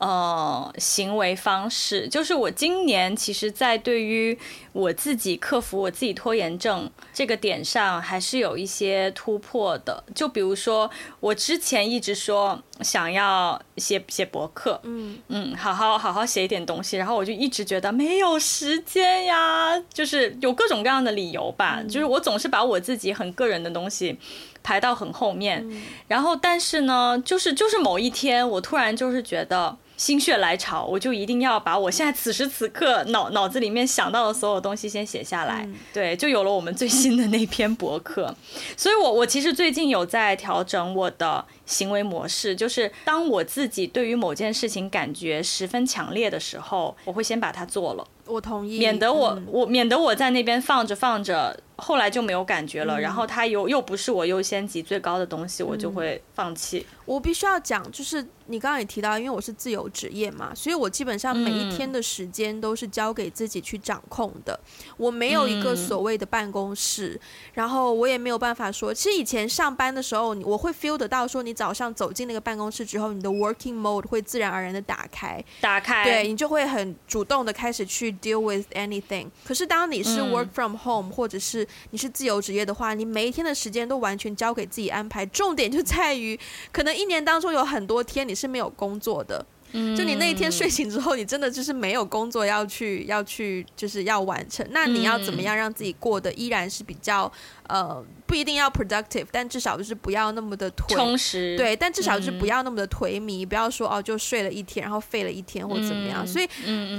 [0.01, 4.35] 呃，行为方式就是我今年其实，在对于
[4.73, 10.03] 我自己克服我自己拖延症这个点上，还是有一些突破的。
[10.15, 24.17] 就比如说，我之前一直说想要写写博客，嗯嗯，好好好好写一点东西，然后我就一直觉得没有时间呀，就是有各种各样的理由吧，嗯、就是我总是把我自己很个人的东西
[24.63, 29.77] 排到很后面，嗯、然后但是呢，就是就是某一天，我突然就是觉得。
[30.01, 35.61] 心血来潮，我就一定要把我现在此时此刻脑 脑子里面想到的所有东西先写下来。
[35.63, 38.35] 嗯、对，就有了我们最新的那篇博客。
[38.75, 48.07] 所以我我其实最近有在调整我的行为模式，就是当我自己对于某件事情感觉十分强烈的时候，我会先把它做了。
[48.27, 56.85] 我同意，免得我、嗯、我免得我在那边放着放着，后来就没有感觉了，嗯、然后它又又不是我优先级最高的东西，我就会放弃。
[57.05, 64.57] 我必须要讲，就是你刚刚也提到，因为我是自由职业嘛，所以我基本上每一天的时间都是交给自己去掌控的。
[64.63, 79.27] 嗯、我没有一个所谓的办公室，嗯、然后我也没有办法说，其实以前上班的时候，我会 feel 得到说，你早上走进那个办公室之后，你的 working mode 会自然而然的打开，打开，对，你就会很主动的开始去 deal with anything。
[79.43, 86.39] 可是当你是 work from home、嗯、或者是你是自由职业的话，你每一天的时间都完全交给自己安排，重点就在于
[86.71, 86.91] 可能。
[86.91, 94.65] 一年当中有很多天你是没有工作的，就你那一天睡醒之后，你真的就是没有工作要去要去就是要完成。
[94.71, 97.31] 那你要怎么样让自己过得依然是比较
[97.67, 101.55] 呃不一定要 productive，但至少就是不要那么的颓充实。
[101.57, 106.25] 对，但至少就是不要那么的颓靡，不要说哦就睡了一天，然后废了一天或怎么样。
[106.25, 106.47] 所以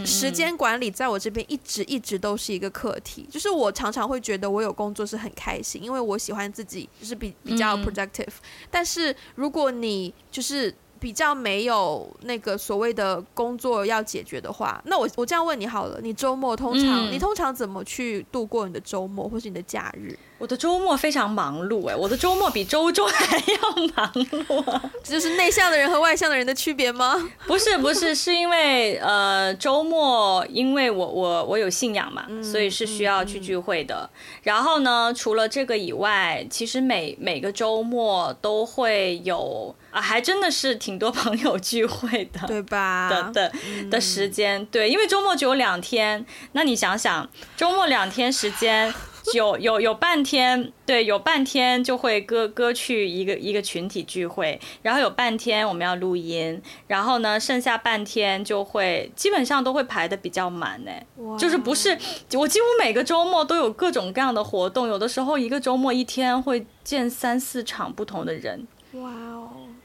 [0.06, 3.26] 时间管理在我这边一直一直都是一个课题。
[3.30, 8.32] 就是我常常会觉得我有工作是很开心，因为我喜欢自己就是比比较 productive。
[8.70, 20.16] 但是如果你就是比较没有那个所谓的工作要解决的话，那我我这样问你好了，你周末通常、嗯、你通常怎么去度过你的周末或是你的假日？
[20.42, 27.14] 我的周末非常忙碌哎，我的周末比周中还要忙碌， 这就是内向的人和外向的人的区别吗？
[27.46, 34.10] 不是不是，是因为呃周末因为我我我有信仰嘛，嗯、所以是需要去聚会的。
[34.12, 43.08] 嗯、然后呢，除了这个以外，其实每每个周末都会有啊，还真的是挺多 朋友聚会的，对吧？
[43.08, 43.52] 的的
[43.88, 48.92] 的时间，对，因为周末只有两天，那你想想，周末两天时间。
[49.34, 60.90] 有有有半天，对，有半天就会割割去一个一个群体聚会，然后有半天我们要录音，然后呢，剩下半天就会基本上都会排的比较满呢。
[61.38, 61.96] 就是不是
[62.34, 68.66] 我几乎每个周末都有各种各样的活动，有的时候一个周末一天会见三四场不同的人。
[68.94, 69.31] 哇哦。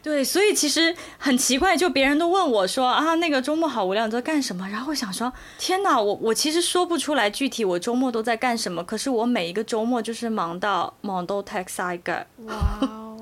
[0.07, 4.65] 对，所以其实很奇怪，就别人都问我说啊，那个周末好无聊，你在干什么？
[4.69, 12.23] 然后我想说，天哪，我我其实说不出来具体我周末都在干什么，可是我每一个周末就是忙到忙到 tax I get。
[12.45, 13.17] 哇哦，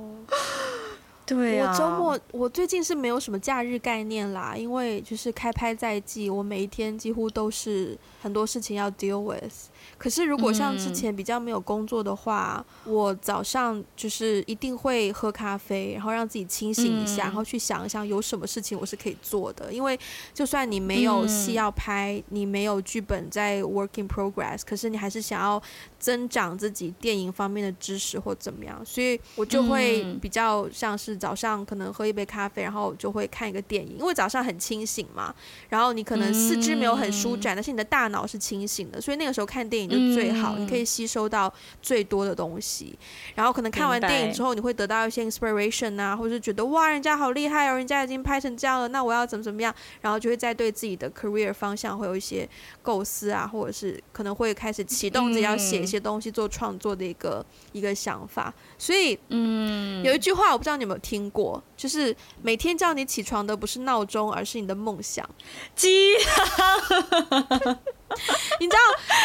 [1.25, 9.69] 对啊，我周末我最近是没有什么假日概念啦，因为就是开拍在即，我每一天几乎都是很多事情要 deal with。
[9.97, 19.71] 可是，如果像之前比较没有工作的话，嗯、我早上就是一定会喝咖啡，然后让自己清醒一下，嗯、然后去想一想有什么事情我是可以做的。
[19.71, 19.97] 因为
[20.33, 25.61] 就算你没有戏要拍，嗯、你没有剧本在 working progress，可是你还是想要
[25.97, 35.33] 增长自己电影方面的知识或怎么样，所以我就会比较像是早上可能喝一杯咖啡，然后就会看一个电影，因为早上很清醒嘛。
[35.69, 39.89] 然后你可能四肢没有很舒展，但是你的大脑是清醒的，所以那个时候看电影。
[39.89, 42.97] 就最好，你可以吸收到最多的东西，
[43.35, 52.49] 然后可能看完电影之后，你会得到一些 inspiration 啊，或者是觉得哇，人家好厉害哦，人家已经拍成这样了，那我要怎么怎么样，然后就会再对自己的 career 方向会有一些
[52.81, 58.53] 构思啊，或者是可能会开始启动自己要写一些东西做创作的一个一个想法。
[58.77, 65.27] 所以，嗯，有一句话我不知道你有没有听过，就是每天叫你起床的不是闹钟，而是你的梦想。
[65.75, 66.13] 鸡
[68.59, 68.79] 你知道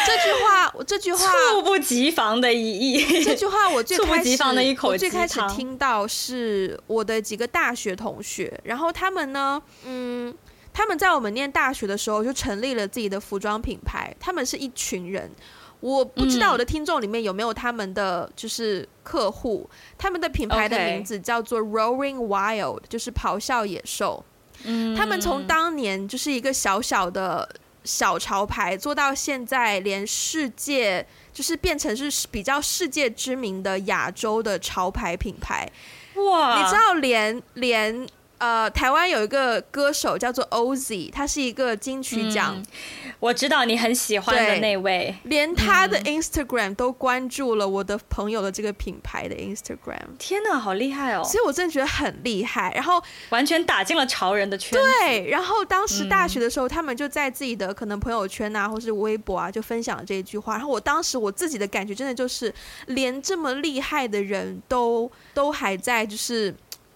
[0.07, 3.23] 这句话，我这句话猝不及防的一役。
[3.23, 4.37] 这句话我最开始，
[4.81, 10.35] 我最开始听到是我的几个大学同学，然后他们呢，嗯，
[10.73, 14.13] 他们在我们念大学的时候就成立了自己的服装品牌。
[14.19, 15.31] 他们是一群人，
[15.79, 19.69] 我不知道我的听众里面有没有他们的就是客户。
[19.95, 24.25] 他们的品牌的名字叫做 Roaring Wild，就是咆哮野兽。
[24.63, 27.47] 嗯，他们从当年就是一个小小的。
[27.83, 35.69] 小潮牌做到现在，连世界就是变成是比较世界知名的亚洲的潮牌品牌，
[36.15, 36.61] 哇！
[36.61, 38.07] 你知道连连。
[38.41, 50.17] 呃，台湾有一个歌手叫做 Ozzy，他是一个金曲奖，嗯，我知道你很喜欢的那位，连他的 Instagram 都关注了我的朋友的这个品牌的 Instagram。
[50.17, 51.23] 天哪，好厉害哦！
[51.23, 52.99] 所以我真的觉得很厉害，然后
[53.29, 54.87] 完全打进了潮人的圈子。
[54.99, 60.53] 对，然后当时大学的时候，嗯、他们就在自己的可能朋友圈啊，或是微博啊，就分享了这一句话。
[60.53, 62.51] 然后我当时我自己的感觉真的就是，
[62.87, 66.51] 连这么厉害的人都都还在就是。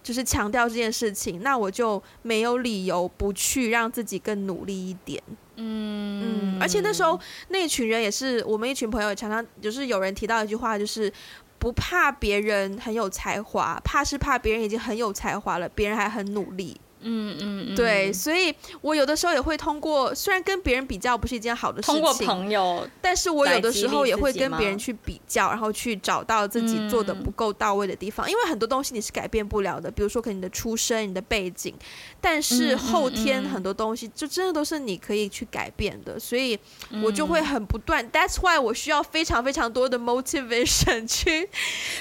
[0.06, 5.20] 就是强调这件事情，那我就没有理由不去让自己更努力一点。
[5.56, 11.12] 嗯嗯，而且那时候那一群人也是我们一群朋友，也常常就是有人提到一句话，就是
[11.58, 16.80] 不怕别人很有才华，怕是怕别人已经很有才华了，别人还很努力。
[17.06, 17.74] 嗯嗯，嗯。
[17.76, 31.74] 对，所以我有的时候也会通过，虽然跟别人比较不是一件好的事情，通过朋友，但是我有的时候也会跟别人去比较，然后去找到自己做的不够到位的地方，嗯、因为很多东西你是改变不了的，比如说可能你的出身、你的背景，
[32.20, 36.58] 但是后天很多东西就真的都是你可以去改变的，所以
[37.02, 38.04] 我就会很不断。
[38.04, 41.48] 嗯、That's why 我需要非常非常多的 motivation 去，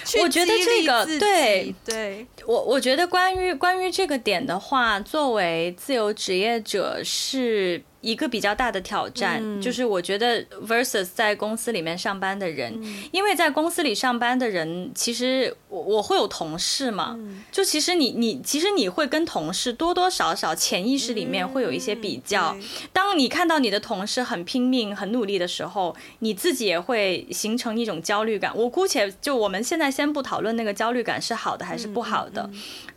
[0.06, 1.76] 去我觉得这个对。
[1.84, 4.95] 对，我我觉得关于关于这个点的话。
[5.04, 22.56] 作为自由职业者是一个比较大的挑战，嗯、就是我觉得 versus 在公司里面上班的人，嗯、因为在公司里上班的人，其实我我会有同事嘛，嗯、就其实你你其实你会跟同事多多少少潜意识里面会有一些比较。
[22.56, 28.56] 嗯、当你看到你的同事很拼命、很努力的时候，你自己也会形成一种焦虑感。
[28.56, 32.47] 我姑且就我们现在先不讨论那个焦虑感是好的还是不好的，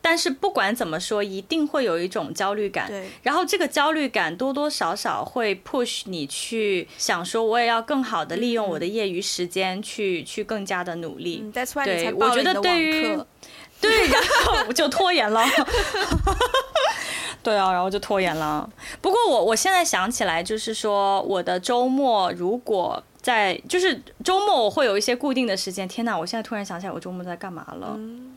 [0.02, 2.92] 但是不管怎么说，一定会有一种焦虑感。
[3.22, 5.24] 然后这个焦虑感多多少少。
[5.24, 11.40] 会 push 你去想说，我也要更好的利用我的业余时间去、嗯、去更加的努力。
[11.44, 13.18] 嗯、That's why 对，我觉得对于
[13.80, 15.44] 对，然后我就拖延了。
[17.40, 18.68] 对啊，然后就拖延了。
[19.00, 25.86] 不过我我现在想起来，就是说我的周末如果在，就是周末我会有一些固定的时间。
[25.86, 27.94] 天哪，我现在突然想起来，我周末在干嘛了？
[27.96, 28.36] 嗯、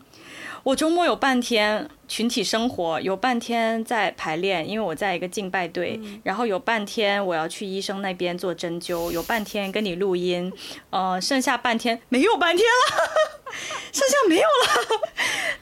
[0.62, 1.90] 我周末有半天。
[2.12, 10.52] 群体生活有半天在排练，因为我在一个敬拜队，嗯、然后有半天我要去医生那边做针灸，有半天跟你录音，
[10.90, 13.02] 呃，剩下半天没有半天了，
[13.90, 15.00] 剩下没有了。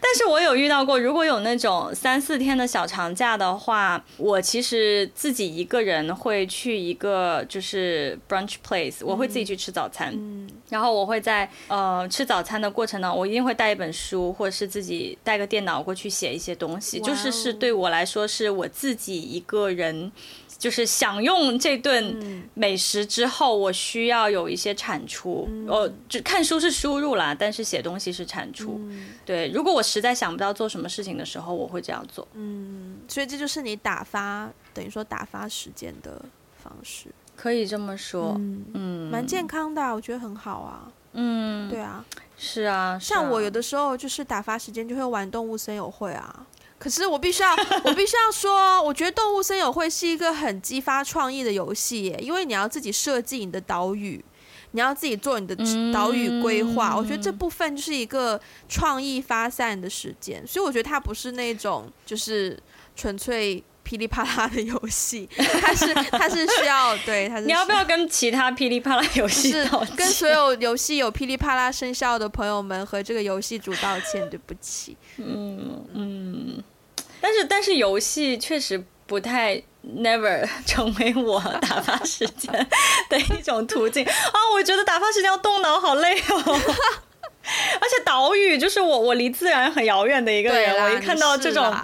[0.00, 16.39] 但是我有遇到过，如果有那种三四天的小长假的话，我其实自己一个人会去一个就是 brunch place，我会自己去吃早餐，嗯、然后我会在呃吃早餐的过程呢，我一定会带一本书，或者是自己带个电脑过去写一。
[16.40, 20.10] 一些东西，就是是对我来说，是我自己一个人，
[20.56, 25.46] 就是享用这顿美食之后，我需要有一些产出。
[25.68, 28.80] 哦，就看书是输入啦，但是写东西是产出。
[29.26, 32.26] 对，如果我实在想不到做什么事情的时候，我会这样做。
[32.32, 36.24] 嗯，所以这就是你打发，等于说打发时间的
[36.62, 38.34] 方式，可以这么说。
[38.72, 40.90] 嗯，蛮健康的，我觉得很好啊。
[41.12, 42.02] 嗯，对啊。
[42.42, 46.46] 是啊，像我有的时候就是打发时间就会玩动物森友会啊。
[46.78, 54.24] 可是我必须要，我必须要说，我觉得动物森友会是一个很激发创意的游戏耶，因为你要自己设计你的岛屿，
[54.70, 55.54] 你要自己做你的
[55.92, 56.94] 岛屿规划。
[56.94, 62.58] 嗯、我觉得这部分就是一个创意发散的时间，所以我觉得它不是那种就是
[62.96, 63.62] 纯粹。
[63.82, 67.42] 噼里啪啦的游戏，它是它是需要对它是。
[67.46, 69.68] 你要不要跟其他噼里啪啦游戏是？
[69.96, 74.96] 跟所有游戏有噼里啪啦生效的朋友们和这个游戏主道歉，对不起。
[75.18, 76.62] 嗯嗯，
[77.20, 82.68] 但是但是游戏确实不太 never 成为我打发时间
[83.08, 84.38] 的一种途径啊！
[84.54, 86.60] 我觉得打发时间要动脑，好累哦。
[87.80, 90.84] 而且岛屿就是我，我离自然很遥远的一个人。
[90.84, 91.74] 我一看到这种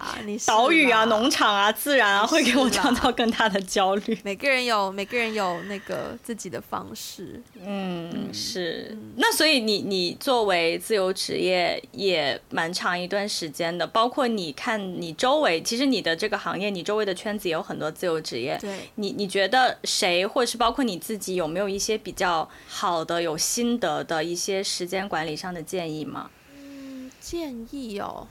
[0.46, 4.18] 岛屿啊、农场啊、自然啊，会给我创造更大的焦虑。
[4.22, 7.42] 每个人有每个人有那个自己的方式。
[7.64, 8.88] 嗯，嗯是。
[8.90, 18.56] 嗯、那所以你你作为自由职业也蛮长一段时间的，包括你看你周围，其实你的这个行业，你周围的圈子也有很多自由职业。
[18.60, 18.78] 对。
[18.96, 26.30] 你你觉得谁，或者是包括你自己，有没有一些比较好的、有心得的一些时间管理上的建议吗？
[26.54, 28.26] 嗯，建议哦。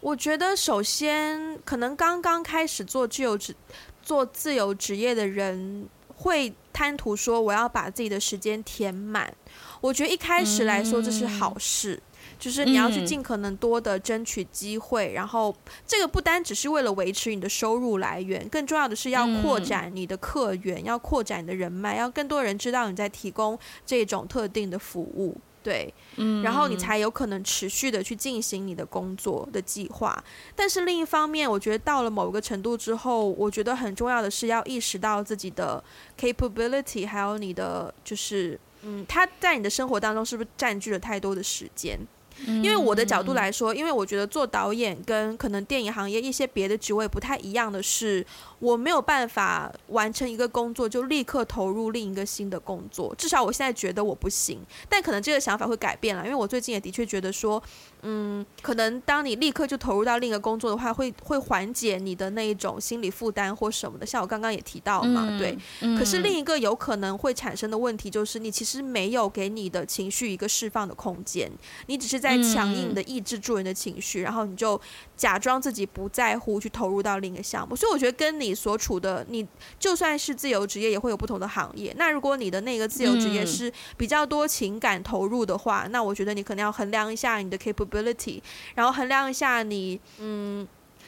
[0.00, 3.56] 我觉得首先，可能刚刚开始做自由职
[4.02, 9.34] 做自由职业的人，会贪图说我要把自己的时间填满。
[9.80, 15.54] 我觉得一开始来说这是好事，嗯、就是你要去尽可能多的争取机会，嗯、然后
[15.86, 25.38] 这个不单只是为了维持你的收入来源，更重要的是要扩展你的客源，嗯、要扩展你的人脉，要更多人知道你在提供这种特定的服务。
[25.64, 30.22] 对，嗯，然后你才有可能持续的去进行你的工作的计划。
[30.54, 35.82] 但是另一方面，我觉得到了某个程度之后，我觉得很重要的是要意识到自己的
[36.20, 41.98] capability，还有你的就是，嗯，他在你的生活当中是不是占据了太多的时间？
[42.46, 48.26] 因为我的角度来说，因为我觉得做导演跟可能电影行业一些别的职位不太一样的是，
[48.64, 54.58] 我没有办法完成一个工作就立刻投入另一个新的工作，至少我现在觉得我不行。
[54.88, 57.62] 但可能这个想法会改变了，因为我最近也的确觉得说，
[58.00, 64.06] 嗯，可能当你立刻就投入到另一个工作的话，会会缓解你的那一种心理负担或什么的。
[64.06, 65.58] 像我刚刚也提到嘛，嗯、对。
[65.98, 71.50] 可是另一个有可能会产生的问题就是，你其实没有给你的情绪一个释放的空间，
[71.86, 74.80] 你只是在强硬的抑制住人的情绪，然后你就
[75.16, 77.76] 假装自己不在乎，去投入到另一个项目。
[77.76, 79.46] 所以我觉得跟你所处的，你
[79.78, 81.94] 就算是自由职业，也会有不同的行业。
[81.96, 88.40] 那如果你的那个自由职业是比较多情感投入的话，那我觉得你可能要衡量一下你的 capability，
[88.74, 90.66] 然后衡量一下你，嗯。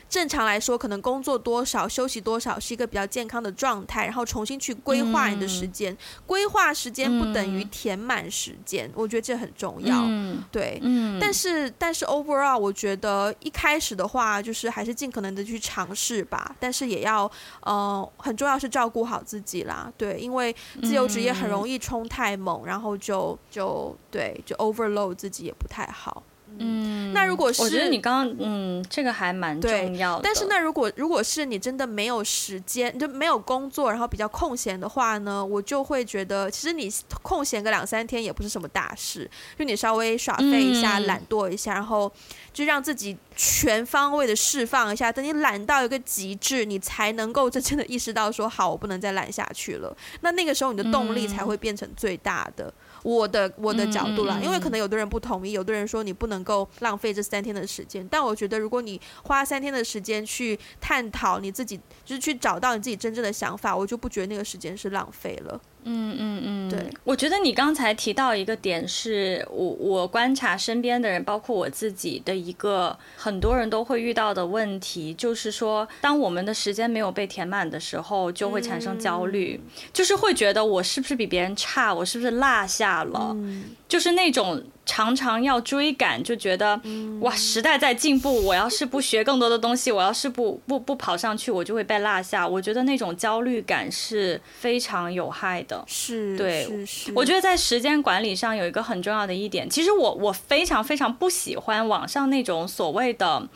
[0.08, 5.92] 正常来说，可能工作多少、休息多少是一个比较健康的状态，然后重新去规划你的时间。
[5.92, 10.02] 嗯、规划时间不等于填满时间，嗯、我觉得这很重要。
[10.06, 16.54] 嗯、对，嗯、但是但是 overall，我觉得一开始的话，就是还是尽可能的去尝试吧。
[16.60, 17.30] 但是也要，
[17.60, 19.92] 呃，很重要是照顾好自己啦。
[19.96, 26.22] 对，因为自由职业很容易冲太猛，嗯、然后就就对，就 overload 自己也不太好。
[26.58, 30.22] 嗯，那如果是我觉得你刚刚嗯，这个还蛮重要的。
[30.22, 36.90] 但是那如果如果是你真的没有时间，就没有工作，然后比较空闲的话呢，我就会觉得其实你
[37.22, 42.10] 空闲个两三天也不是什么大事，就你稍微耍废一下，嗯、懒惰一下，然后
[42.54, 45.12] 就让自己全方位的释放一下。
[45.12, 49.94] 等你懒到一个极致，你才能够真正的意识到说好，我不能再懒下去了。
[50.22, 52.66] 那那个时候你的动力才会变成最大的。
[52.66, 52.72] 嗯
[53.06, 58.04] 我的我的角度啦，因为可能有的人不同意，有的人说你不能够浪费这三天的时间。
[58.10, 65.60] 但我觉得，如果你花三天的时间去探讨你自己，就是去找到你自己真正的想法，我就不觉得那个时间是浪费了。
[65.88, 84.62] 嗯嗯嗯，对，嗯，我觉得你刚才提到一个点是我我观察身边的人，包括我自己的一个很多人都会遇到的问题，就是说，当我们的时间没有被填满的时候，就会产生焦虑，嗯、就是会觉得我是不是比别人差，我是不是落下了，嗯、就是那种。
[84.86, 86.80] 常常要追赶，就觉得
[87.20, 92.46] 哇，时代在进步，我要是不学更多的东西，我要是不不不跑上去，我就会被落下。
[92.46, 95.84] 我觉得那种焦虑感是非常有害的。
[95.86, 97.12] 是，对，是是。
[97.14, 103.46] 我觉得在时间管理上有一个很重要的一点，其实我我非常非常不喜欢网上那种所谓的。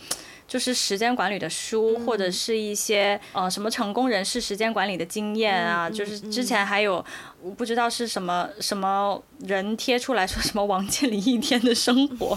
[0.50, 7.04] 就是时间管理的书，或者是一些呃什么成功人士时间管理的经验啊，就是之前还有
[7.40, 12.36] 我不知道是什么什么人贴出来说什么王健林一天的生活，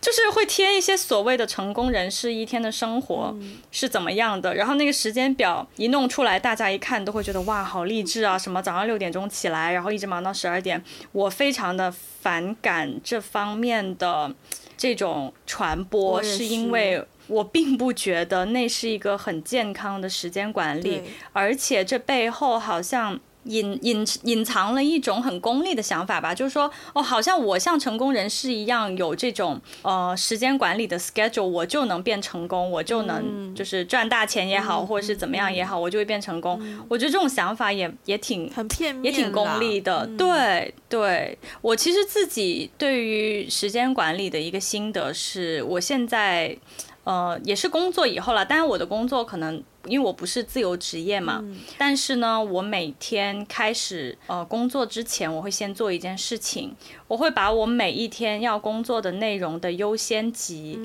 [0.00, 3.36] 就是会贴一些所谓的成功人士一天的生活
[3.72, 10.80] 是怎么样的，然后那个时间表一弄出来，大家一看都会觉得哇好励志啊，什么早上六点钟起来，然后一直忙到十二点，
[11.10, 14.32] 我非常的反感这方面的
[14.76, 17.04] 这种传播，是因为。
[17.32, 21.02] 我并不觉得那是一个很健康的时间管理，
[21.32, 23.18] 而且这背后好像。
[23.44, 36.56] 隐隐隐藏了一种很功利的想法吧，就是说，哦，好像我像成功人士一样有这种呃时间管理的 schedule，我就能变成功，我就能就是赚大钱也好，嗯、或者是怎么样也好，嗯、我就会变成功。
[36.62, 40.06] 嗯、我觉得这种想法也也挺很片面，也挺功利的。
[40.06, 46.56] 嗯、对对，我其实自己对于时间管理的一个心得是，我现在
[47.04, 49.62] 呃也是工作以后了，当然我的工作可能。
[49.86, 56.72] 因为我不是自由职业嘛，嗯、但是呢，我每天开始呃工作之前，我会先做一件事情，
[57.08, 60.78] 我会把我每一天要工作的内容的优先级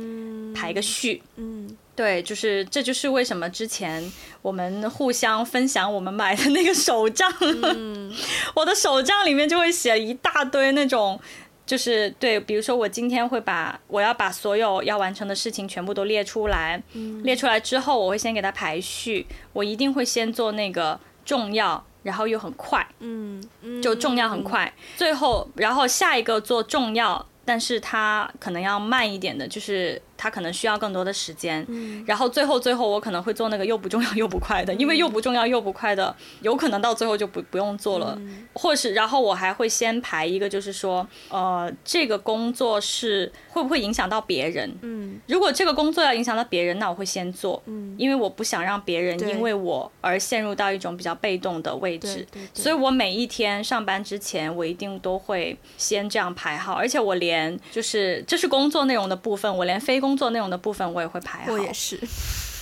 [0.56, 1.22] 排个序。
[1.36, 4.12] 嗯，嗯对，就是这就是为什么之前
[4.42, 8.12] 我们互相分享我们买的那个手账，嗯、
[8.56, 11.20] 我的手账里面就会写一大堆那种。
[11.68, 23.44] 就是对，比如说我今天会把我要把所有要完成的事情全部都列出来，嗯、列出来之后我会先给它排序，我一定会先做那个重要，然后又很快，嗯，
[23.84, 30.02] 就重要很快，嗯、最后然后下一个做重要，但是它可能要慢一点的，就是。
[30.18, 44.76] 他可能需要更多的时间，嗯、然后最后最后我可能会做那个又不重要又不快的，嗯、因为又不重要又不快的，有可能到最后就不不用做了，嗯、或是然后我还会先排一个，就是说，呃，这个工作是会不会影响到别人？
[44.82, 62.00] 嗯，如果这个工作要影响到别人，那我会先做，嗯，因为我不想让别人因为我而陷入到一种比较被动的位置，所以我每一天上班之前，我一定都会先这样排好，而且我连就是这是工作内容的部分，我连非工工作内容的部分我也会排好，我也是，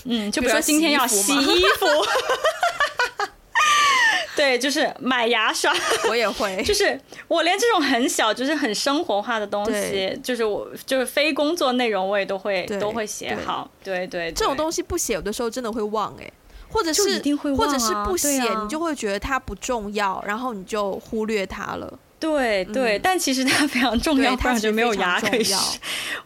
[0.05, 1.85] 嗯，就比如说今天要洗衣服，
[4.35, 5.71] 对， 对，就是买牙刷，
[6.09, 13.69] 我也会， 就是我连这种很小，就是很生活化的东西，就是我就是非工作内容，我也都会都会写好。
[13.83, 16.33] 对对，对，这种东西不写，有的时候真的会忘哎、欸，
[16.67, 17.21] 或者是、啊、
[17.55, 21.99] 或者是不写，你就会觉得它不重要，然后你就忽略它了。
[22.19, 25.59] 对对、嗯，但其实它非常重要，不然就没有牙可以刷，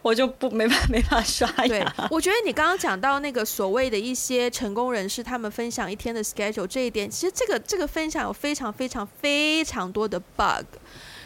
[0.02, 1.68] 我就不没办法没办法刷牙。
[1.68, 10.66] 对，我觉得你刚刚讲到那个所谓的一些成功人士，他们分享一天的 schedule 这一点，其实这个这个分享有非常非常非常多的 bug。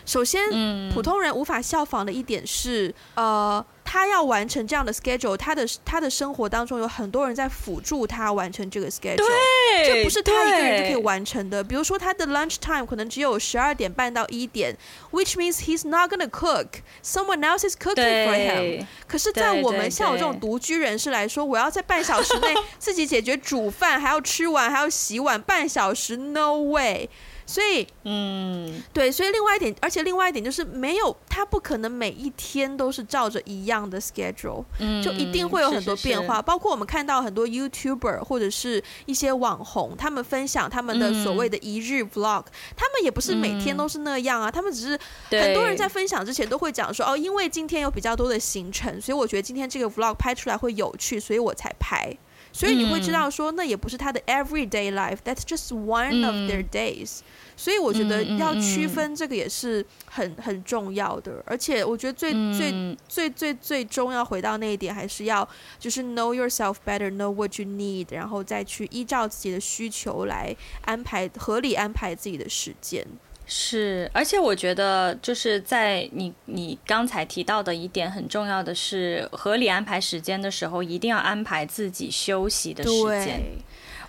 [0.07, 3.65] 首先，嗯，普通人无法效仿的一点是，呃。
[3.95, 11.63] 他要完成这样的 schedule，他的他的生活当中有很多人在辅助他完成这个 schedule，对，这不是他一个人就可以完成的。
[11.63, 14.77] 比如说他的 lunch time 可能只有十二点半到一点
[15.13, 18.85] ，which means he's not gonna cook，someone else is cooking for him。
[19.07, 27.09] 可是，在我们像我这种独居人士来说，我要在半小时内自己解决煮饭，还要吃完，还要洗碗，半小时，no way。
[27.47, 36.25] 所以，嗯，对，所以另外一点，而且另外一点就是，没有他不可能每一天都是照着一样的 schedule，嗯，就一定会有很多变化。
[36.25, 44.99] 是是是，包括我们看到很多 YouTuber 或者是一些网红，他们分享他们的所谓的一日 vlog，嗯，他们也不是每天都是那样啊，他们只是
[45.31, 52.17] 很多人在分享之前都会讲说，哦，因为今天有比较多的行程，所以我觉得今天这个 vlog 拍出来会有趣，所以我才拍。
[52.57, 57.19] 所以你会知道说，那也不是他的 everyday life，that's just one of their days。
[57.57, 61.43] 所以我觉得要区分这个也是很很重要的。
[61.47, 65.47] 而且我觉得最最最最最终要回到那一点，还是要
[65.81, 73.05] 就是 know yourself better，know what you need，然后再去依照自己的需求来安排，合理安排自己的时间。
[73.47, 82.91] 是，而且我觉得就是在你你刚才提到的一点很重要的是，合理安排时间的时候，一定要安排自己休息的时
[83.25, 83.43] 间。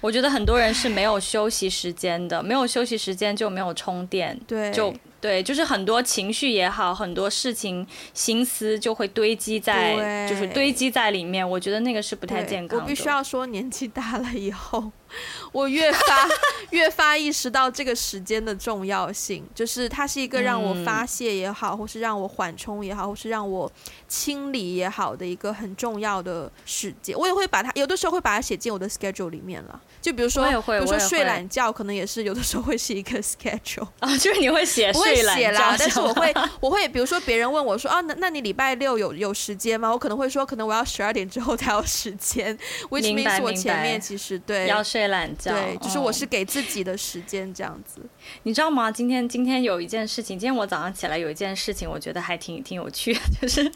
[0.01, 4.93] 我觉得很多人是没有休息时间的，没有休息时间就没有充电，对，就。
[5.21, 11.49] 对，就是很多情绪也好，很多事情心思就会堆积在，就是堆积在里面。
[11.49, 12.83] 我觉得那个是不太健康的。
[12.83, 14.91] 我必须要说，年纪大了以后，
[15.51, 16.28] 我越发
[16.70, 19.45] 越发意识到这个时间的重要性。
[19.53, 23.70] 就是它是一个让我发泄也好，嗯、或是让我缓冲也好，或是让我
[24.08, 27.18] 清理也好的一个很重要的时间。
[27.18, 29.82] 我也会把它，有的时候会把它写进我的 schedule 里面了。
[30.01, 35.16] 就比如说，比如说睡懒觉，可能也是有的时候会是一个 schedule 啊， 就是你会写会。
[35.26, 39.89] 写啦，但是我会，我会，比如说别人问我说，啊，那那你礼拜六有有时间吗？
[39.89, 42.56] 我可能会说，可能我要十二点之后才有时间。
[42.89, 48.00] which means 我前面其实对要睡懒觉，对，就是我是给自己的时间这样子。
[48.43, 48.89] 你知道吗？
[48.89, 53.70] 今天今天有一件事情，今天我早上起来有一件事情，我觉得还挺挺有趣的， 就是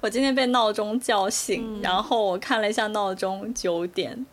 [0.00, 4.26] 我今天被闹钟叫醒，嗯、然后我看了一下闹钟，九点，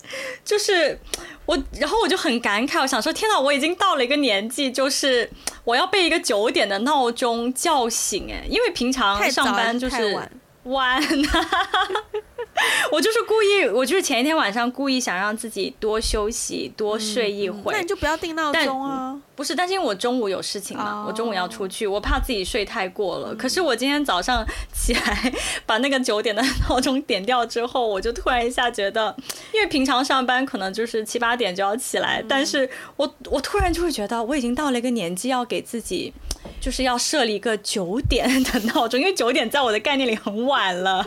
[0.43, 0.99] 就是
[1.45, 5.29] 我，然后我就很感慨，我想说，天哪，我已经到了一个年纪，就是
[5.63, 10.15] 我要被一个九点的闹钟叫醒，哎，因为平常上班就是
[10.63, 10.99] 晚。
[12.91, 17.71] 我就是故意，我就是前一天晚上故意想让自己多休息，多睡一会。
[17.71, 19.17] 嗯、那你就不要定闹钟啊。
[19.35, 21.07] 不是，但是因为我中午有事情嘛，oh.
[21.07, 23.33] 我中午要出去，我怕自己睡太过了。
[23.35, 25.33] 可是我今天早上起来
[25.65, 29.15] 把那个九点的闹钟点掉之后，我就突然一下觉得，
[29.53, 36.13] 因为平常上班可能就是七八点就要起来，但是我我突然就会觉得我已经到了一个年纪，要给自己
[36.59, 41.03] 就是要设立一个九点的闹钟，因为九点在我的概念里很晚了。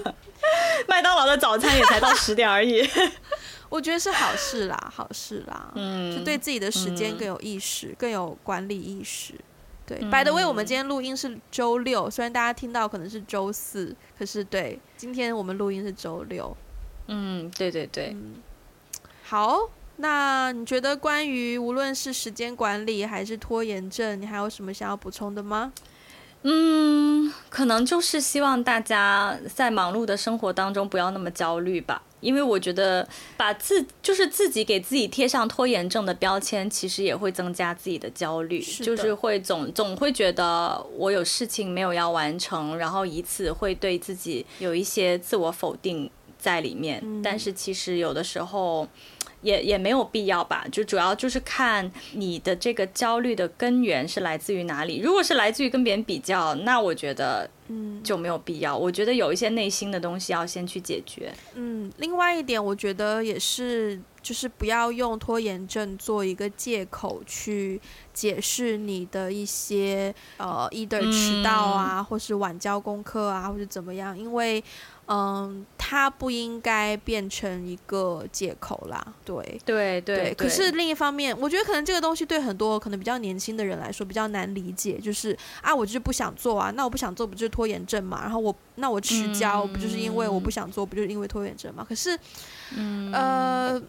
[0.88, 2.88] 麦当劳的早餐也才到十点而已，
[3.68, 9.34] 我觉得是好事啦，好事啦，嗯，就对自己的时间更有意识，嗯，更有管理意识。
[9.86, 16.56] 对，嗯，By the way，我们今天录音是周六，虽然大家听到可能是周四，可是对，今天我们录音是周六。
[17.08, 18.36] 嗯，对对对，嗯。
[19.22, 25.70] 好，那你觉得关于无论是时间管理还是拖延症，你还有什么想要补充的吗？
[26.46, 38.84] 嗯，可能就是希望大家在忙碌的生活当中不要那么焦虑吧，因为我觉得把自就是自己给自己贴上拖延症的标签，其实也会增加自己的焦虑，是。
[38.84, 48.86] 就是会总总会觉得我有事情没有要完成，然后以此会对自己有一些自我否定在里面，嗯，但是其实有的时候。
[49.44, 54.98] 也也没有必要吧，就主要就是看你的这个焦虑的根源是来自于哪里。
[54.98, 58.76] 如果是来自于跟别人比较，那我觉得嗯，就没有必要。
[58.76, 61.32] 我觉得有一些内心的东西要先去解决。
[61.54, 67.80] 嗯，另外一点，我觉得也是，就是不要用拖延症做一个借口去
[68.14, 74.64] 解释你的一些呃，either 迟到啊，或是晚交功课啊，或者怎么样，因为。
[75.06, 79.04] 嗯，它不应该变成一个借口啦。
[79.24, 80.34] 对，对，对，对。
[80.34, 88.20] 可是另一方面，我觉得可能这个东西对很多可能比较年轻的人来说比较难理解，就是啊，我就是不想做啊，那我不想做不就是拖延症嘛？
[88.22, 91.84] 然后我那我迟交不就是因为我不想做，不就是因为拖延症嘛？
[91.86, 92.18] 可是，
[92.74, 93.82] 嗯，呃，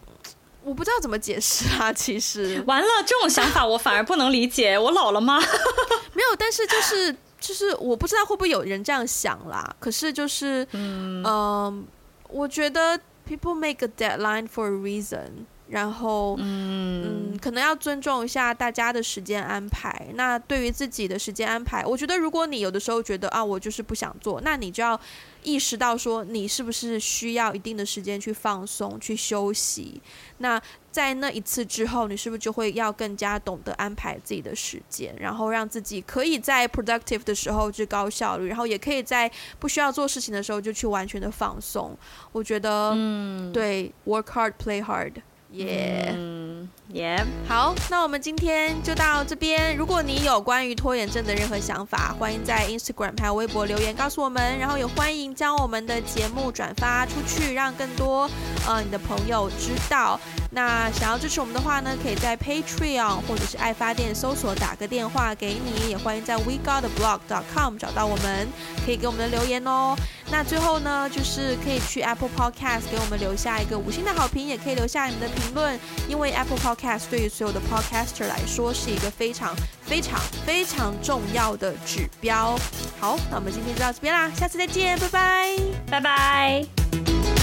[0.62, 1.90] 我不知道怎么解释啊。
[1.92, 4.78] 其实 完了，这种想法我反而不能理解。
[4.78, 5.40] 我老了吗？
[6.12, 7.16] 没有，但是就是。
[7.46, 11.84] 就是我不知道会不会有人这样想啦，可是就是，嗯，呃、
[12.28, 20.08] 我觉得 people make a deadline for a reason，然后，嗯，嗯，可能要尊重一下大家的时间安排。
[20.14, 24.98] 那对于自己的时间安排，我觉得如果你有的时候觉得啊，我就是不想做，那你就要。
[25.42, 30.02] 意识到说你是不是需要一定的时间去放松、去休息？
[30.38, 30.60] 那
[30.90, 41.96] 在那一次之后，你是不是就会要更加懂得安排自己的时间，然后让自己可以在 productive 的时候去高效率，然后也可以在不需要做事情的时候就去完全的放松？
[42.32, 45.12] 我觉得，嗯，对，work hard, play hard。
[45.52, 49.76] 耶，嗯，耶，好，那我们今天就到这边。
[49.76, 58.30] 如果你有关于拖延症的任何想法，欢迎在 Instagram 还有微博留言告诉我们，然后也欢迎将我们的节目转发出去，让更多
[58.68, 60.18] 呃你的朋友知道。
[60.52, 67.18] 那想要支持我们的话呢，可以在 Patreon 或者是爱发电搜索打个电话给你，也欢迎在 We Got Blog
[67.52, 68.48] .com 找到我们，
[68.86, 69.96] 可以给我们的留言哦。
[70.30, 75.78] 那最后呢，就是可以去 Apple Podcast 给我们留下一个五星的好评，也可以留下你们的评论，
[76.08, 82.58] 因为 Apple Pod cas 对于所有的 Podcaster 来说是一个非常非常非常重要的指标。
[83.00, 85.56] 好，那我们今天就到这边啦，下次再见，拜拜，
[85.90, 87.35] 拜拜。